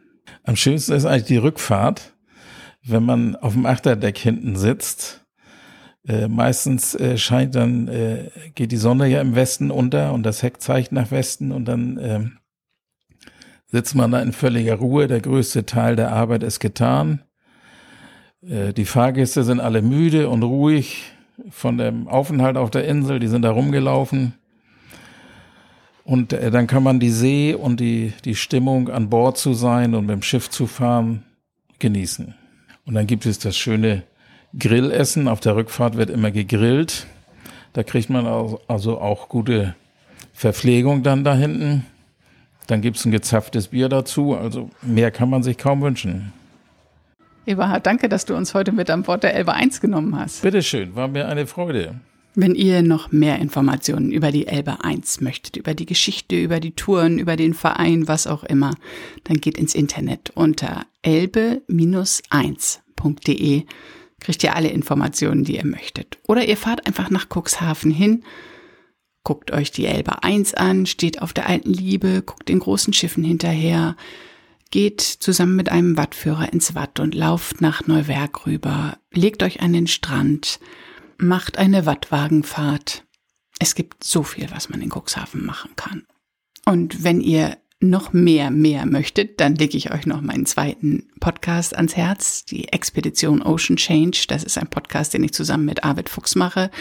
Am 0.44 0.58
schönsten 0.58 0.92
ist 0.92 1.06
eigentlich 1.06 1.28
die 1.28 1.38
Rückfahrt, 1.38 2.14
wenn 2.86 3.04
man 3.04 3.36
auf 3.36 3.54
dem 3.54 3.66
Achterdeck 3.66 4.18
hinten 4.18 4.56
sitzt. 4.56 5.26
Äh, 6.08 6.28
meistens 6.28 6.96
äh, 6.96 7.18
scheint 7.18 7.56
dann, 7.56 7.88
äh, 7.88 8.30
geht 8.56 8.72
die 8.72 8.78
Sonne 8.78 9.08
ja 9.08 9.22
im 9.22 9.36
Westen 9.36 9.70
unter 9.70 10.14
und 10.14 10.24
das 10.24 10.44
Heck 10.44 10.62
zeigt 10.62 10.92
nach 10.92 11.12
Westen 11.12 11.52
und 11.52 11.66
dann 11.66 11.98
äh, 11.98 12.22
sitzt 13.68 13.96
man 13.96 14.12
da 14.12 14.22
in 14.22 14.34
völliger 14.34 14.76
Ruhe. 14.76 15.08
Der 15.08 15.20
größte 15.20 15.66
Teil 15.66 15.96
der 15.96 16.12
Arbeit 16.12 16.44
ist 16.44 16.60
getan. 16.60 17.22
Äh, 18.42 18.74
die 18.74 18.86
Fahrgäste 18.86 19.44
sind 19.44 19.60
alle 19.60 19.82
müde 19.82 20.30
und 20.30 20.44
ruhig 20.44 21.12
von 21.50 21.78
dem 21.78 22.08
Aufenthalt 22.08 22.58
auf 22.58 22.72
der 22.72 22.86
Insel. 22.86 23.20
Die 23.20 23.28
sind 23.28 23.44
da 23.44 23.52
rumgelaufen. 23.52 24.34
Und 26.04 26.34
äh, 26.34 26.50
dann 26.50 26.66
kann 26.66 26.82
man 26.82 27.00
die 27.00 27.12
See 27.12 27.54
und 27.54 27.80
die, 27.80 28.14
die 28.26 28.36
Stimmung 28.36 28.90
an 28.90 29.10
Bord 29.10 29.38
zu 29.38 29.54
sein 29.54 29.94
und 29.94 30.06
mit 30.06 30.16
dem 30.16 30.24
Schiff 30.24 30.50
zu 30.50 30.66
fahren 30.66 31.24
genießen. 31.78 32.39
Und 32.90 32.96
dann 32.96 33.06
gibt 33.06 33.28
es 33.28 33.38
das 33.38 33.56
schöne 33.56 34.02
Grillessen. 34.58 35.28
Auf 35.28 35.40
der 35.42 35.56
Rückfahrt 35.56 35.96
wird 35.96 36.10
immer 36.10 36.32
gegrillt. 36.32 37.06
Da 37.74 37.84
kriegt 37.84 38.10
man 38.10 38.26
also 38.68 39.00
auch 39.00 39.30
gute 39.30 39.76
Verpflegung 40.34 41.04
dann 41.04 41.24
da 41.24 41.36
hinten. 41.36 41.86
Dann 42.66 42.82
gibt 42.82 42.98
es 42.98 43.06
ein 43.06 43.12
gezapftes 43.12 43.68
Bier 43.68 43.90
dazu. 43.90 44.36
Also 44.36 44.72
mehr 44.82 45.12
kann 45.12 45.30
man 45.30 45.44
sich 45.44 45.60
kaum 45.60 45.84
wünschen. 45.84 46.34
Eberhard, 47.46 47.86
danke, 47.86 48.10
dass 48.10 48.26
du 48.26 48.36
uns 48.36 48.56
heute 48.56 48.72
mit 48.72 48.90
an 48.90 49.04
Bord 49.04 49.22
der 49.22 49.36
Elbe 49.36 49.54
1 49.54 49.82
genommen 49.82 50.18
hast. 50.18 50.42
Bitteschön, 50.42 50.96
war 50.96 51.08
mir 51.08 51.28
eine 51.28 51.46
Freude. 51.46 51.94
Wenn 52.36 52.54
ihr 52.54 52.84
noch 52.84 53.12
mehr 53.12 53.40
Informationen 53.40 54.12
über 54.12 54.32
die 54.32 54.46
Elbe 54.48 54.84
1 54.84 55.22
möchtet, 55.22 55.58
über 55.58 55.74
die 55.74 55.88
Geschichte, 55.88 56.40
über 56.40 56.60
die 56.60 56.72
Touren, 56.72 57.18
über 57.18 57.36
den 57.36 57.56
Verein, 57.56 58.08
was 58.08 58.28
auch 58.28 58.44
immer, 58.44 58.76
dann 59.24 59.42
geht 59.42 59.58
ins 59.58 59.74
Internet 59.74 60.30
unter 60.36 60.86
elbe-1.de, 61.02 63.64
kriegt 64.20 64.44
ihr 64.44 64.56
alle 64.56 64.70
Informationen, 64.70 65.44
die 65.44 65.56
ihr 65.56 65.66
möchtet. 65.66 66.20
Oder 66.28 66.48
ihr 66.48 66.58
fahrt 66.58 66.86
einfach 66.86 67.10
nach 67.10 67.26
Cuxhaven 67.30 67.90
hin, 67.90 68.24
guckt 69.24 69.50
euch 69.52 69.72
die 69.72 69.86
Elbe 69.86 70.24
1 70.24 70.54
an, 70.54 70.86
steht 70.86 71.24
auf 71.24 71.34
der 71.34 71.50
alten 71.50 71.74
Liebe, 71.74 72.22
guckt 72.24 72.48
den 72.48 72.60
großen 72.60 72.94
Schiffen 72.94 73.24
hinterher, 73.24 73.96
geht 74.72 75.02
zusammen 75.02 75.56
mit 75.56 75.70
einem 75.70 75.98
Wattführer 75.98 76.54
ins 76.54 76.76
Watt 76.76 77.00
und 77.00 77.16
lauft 77.16 77.60
nach 77.60 77.88
Neuwerk 77.88 78.46
rüber, 78.46 79.00
legt 79.12 79.42
euch 79.42 79.62
an 79.62 79.74
den 79.74 79.88
Strand, 79.88 80.60
macht 81.20 81.58
eine 81.58 81.86
Wattwagenfahrt. 81.86 83.04
Es 83.60 83.76
gibt 83.76 84.04
so 84.04 84.24
viel, 84.24 84.50
was 84.52 84.70
man 84.70 84.82
in 84.82 84.90
Cuxhaven 84.90 85.46
machen 85.46 85.76
kann. 85.76 86.08
Und 86.66 87.04
wenn 87.04 87.22
ihr 87.22 87.58
noch 87.82 88.12
mehr, 88.12 88.52
mehr 88.52 88.86
möchtet, 88.86 89.40
dann 89.40 89.56
lege 89.56 89.78
ich 89.78 89.92
euch 89.92 90.06
noch 90.06 90.22
meinen 90.22 90.46
zweiten 90.46 91.08
Podcast 91.20 91.76
ans 91.76 91.96
Herz, 91.96 92.44
die 92.46 92.68
Expedition 92.70 93.42
Ocean 93.42 93.78
Change. 93.78 94.26
Das 94.28 94.44
ist 94.44 94.58
ein 94.58 94.70
Podcast, 94.70 95.14
den 95.14 95.24
ich 95.24 95.34
zusammen 95.34 95.66
mit 95.66 95.84
Arvid 95.84 96.10
Fuchs 96.10 96.36
mache, 96.36 96.72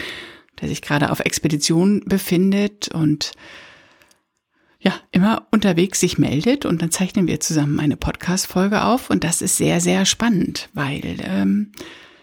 der 0.59 0.67
sich 0.67 0.81
gerade 0.81 1.11
auf 1.11 1.21
Expedition 1.21 2.03
befindet 2.05 2.89
und 2.89 3.31
ja, 4.81 4.93
immer 5.11 5.47
unterwegs 5.51 5.99
sich 5.99 6.17
meldet 6.17 6.65
und 6.65 6.81
dann 6.81 6.91
zeichnen 6.91 7.27
wir 7.27 7.41
zusammen 7.41 7.79
eine 7.81 7.97
Podcast-Folge 7.97 8.83
auf 8.83 9.09
und 9.09 9.25
das 9.25 9.41
ist 9.41 9.57
sehr, 9.57 9.81
sehr 9.81 10.05
spannend, 10.05 10.69
weil 10.73 11.17
ähm, 11.21 11.73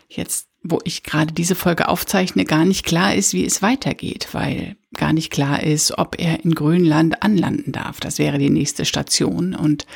jetzt 0.08 0.45
wo 0.70 0.80
ich 0.84 1.02
gerade 1.02 1.32
diese 1.32 1.54
Folge 1.54 1.88
aufzeichne, 1.88 2.44
gar 2.44 2.64
nicht 2.64 2.84
klar 2.84 3.14
ist, 3.14 3.34
wie 3.34 3.44
es 3.44 3.62
weitergeht, 3.62 4.28
weil 4.32 4.76
gar 4.94 5.12
nicht 5.12 5.30
klar 5.30 5.62
ist, 5.62 5.96
ob 5.98 6.18
er 6.18 6.44
in 6.44 6.54
Grönland 6.54 7.22
anlanden 7.22 7.72
darf. 7.72 8.00
Das 8.00 8.18
wäre 8.18 8.38
die 8.38 8.50
nächste 8.50 8.84
Station. 8.84 9.54
Und 9.54 9.86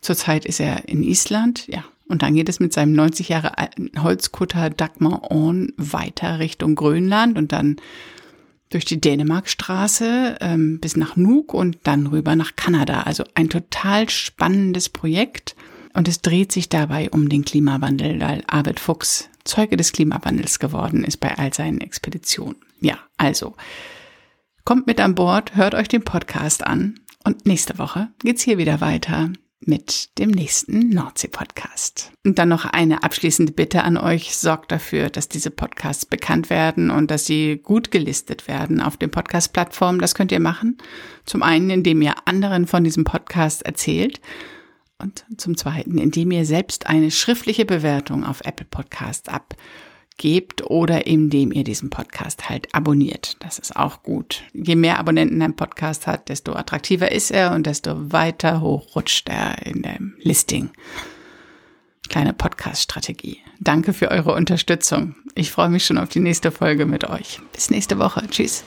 zurzeit 0.00 0.44
ist 0.44 0.60
er 0.60 0.88
in 0.88 1.02
Island, 1.02 1.66
ja. 1.68 1.84
Und 2.08 2.22
dann 2.22 2.34
geht 2.34 2.48
es 2.48 2.58
mit 2.58 2.72
seinem 2.72 2.92
90 2.92 3.28
Jahre 3.28 3.56
alten 3.56 3.90
Holzkutter 4.02 4.68
Dagmar 4.68 5.30
On 5.30 5.72
weiter 5.76 6.40
Richtung 6.40 6.74
Grönland 6.74 7.38
und 7.38 7.52
dann 7.52 7.76
durch 8.68 8.84
die 8.84 9.00
Dänemarkstraße 9.00 10.38
ähm, 10.40 10.80
bis 10.80 10.96
nach 10.96 11.14
Nuuk 11.16 11.54
und 11.54 11.78
dann 11.84 12.08
rüber 12.08 12.34
nach 12.34 12.56
Kanada. 12.56 13.02
Also 13.02 13.24
ein 13.34 13.48
total 13.48 14.08
spannendes 14.10 14.88
Projekt. 14.88 15.54
Und 15.94 16.08
es 16.08 16.22
dreht 16.22 16.52
sich 16.52 16.68
dabei 16.68 17.10
um 17.10 17.28
den 17.28 17.44
Klimawandel, 17.44 18.20
weil 18.20 18.44
Arvid 18.46 18.80
Fuchs 18.80 19.28
Zeuge 19.44 19.76
des 19.76 19.92
Klimawandels 19.92 20.58
geworden 20.58 21.04
ist 21.04 21.18
bei 21.18 21.36
all 21.36 21.52
seinen 21.52 21.80
Expeditionen. 21.80 22.56
Ja, 22.80 22.98
also 23.16 23.56
kommt 24.64 24.86
mit 24.86 25.00
an 25.00 25.14
Bord, 25.14 25.56
hört 25.56 25.74
euch 25.74 25.88
den 25.88 26.04
Podcast 26.04 26.66
an 26.66 27.00
und 27.24 27.46
nächste 27.46 27.78
Woche 27.78 28.08
geht's 28.22 28.42
hier 28.42 28.58
wieder 28.58 28.80
weiter 28.80 29.30
mit 29.62 30.18
dem 30.18 30.30
nächsten 30.30 30.88
Nordsee-Podcast. 30.88 32.12
Und 32.24 32.38
dann 32.38 32.48
noch 32.48 32.64
eine 32.64 33.02
abschließende 33.02 33.52
Bitte 33.52 33.84
an 33.84 33.98
euch. 33.98 34.34
Sorgt 34.34 34.72
dafür, 34.72 35.10
dass 35.10 35.28
diese 35.28 35.50
Podcasts 35.50 36.06
bekannt 36.06 36.48
werden 36.48 36.90
und 36.90 37.10
dass 37.10 37.26
sie 37.26 37.60
gut 37.62 37.90
gelistet 37.90 38.48
werden 38.48 38.80
auf 38.80 38.96
den 38.96 39.10
Podcast-Plattformen. 39.10 39.98
Das 40.00 40.14
könnt 40.14 40.32
ihr 40.32 40.40
machen. 40.40 40.78
Zum 41.26 41.42
einen, 41.42 41.68
indem 41.68 42.00
ihr 42.00 42.14
anderen 42.24 42.66
von 42.66 42.84
diesem 42.84 43.04
Podcast 43.04 43.62
erzählt 43.62 44.20
und 45.00 45.24
zum 45.36 45.56
Zweiten, 45.56 45.98
indem 45.98 46.30
ihr 46.30 46.44
selbst 46.44 46.86
eine 46.86 47.10
schriftliche 47.10 47.64
Bewertung 47.64 48.24
auf 48.24 48.42
Apple 48.44 48.66
Podcast 48.70 49.28
abgebt 49.28 50.62
oder 50.64 51.06
indem 51.06 51.52
ihr 51.52 51.64
diesen 51.64 51.90
Podcast 51.90 52.48
halt 52.48 52.74
abonniert. 52.74 53.36
Das 53.40 53.58
ist 53.58 53.76
auch 53.76 54.02
gut. 54.02 54.42
Je 54.52 54.76
mehr 54.76 54.98
Abonnenten 54.98 55.42
ein 55.42 55.56
Podcast 55.56 56.06
hat, 56.06 56.28
desto 56.28 56.52
attraktiver 56.52 57.10
ist 57.10 57.30
er 57.30 57.52
und 57.52 57.66
desto 57.66 58.12
weiter 58.12 58.60
hoch 58.60 58.94
rutscht 58.94 59.28
er 59.28 59.66
in 59.66 59.82
dem 59.82 60.14
Listing. 60.18 60.70
Kleine 62.08 62.32
Podcast-Strategie. 62.32 63.38
Danke 63.60 63.92
für 63.92 64.10
eure 64.10 64.34
Unterstützung. 64.34 65.14
Ich 65.34 65.52
freue 65.52 65.68
mich 65.68 65.86
schon 65.86 65.98
auf 65.98 66.08
die 66.08 66.18
nächste 66.18 66.50
Folge 66.50 66.84
mit 66.84 67.08
euch. 67.08 67.40
Bis 67.52 67.70
nächste 67.70 67.98
Woche. 67.98 68.26
Tschüss. 68.28 68.64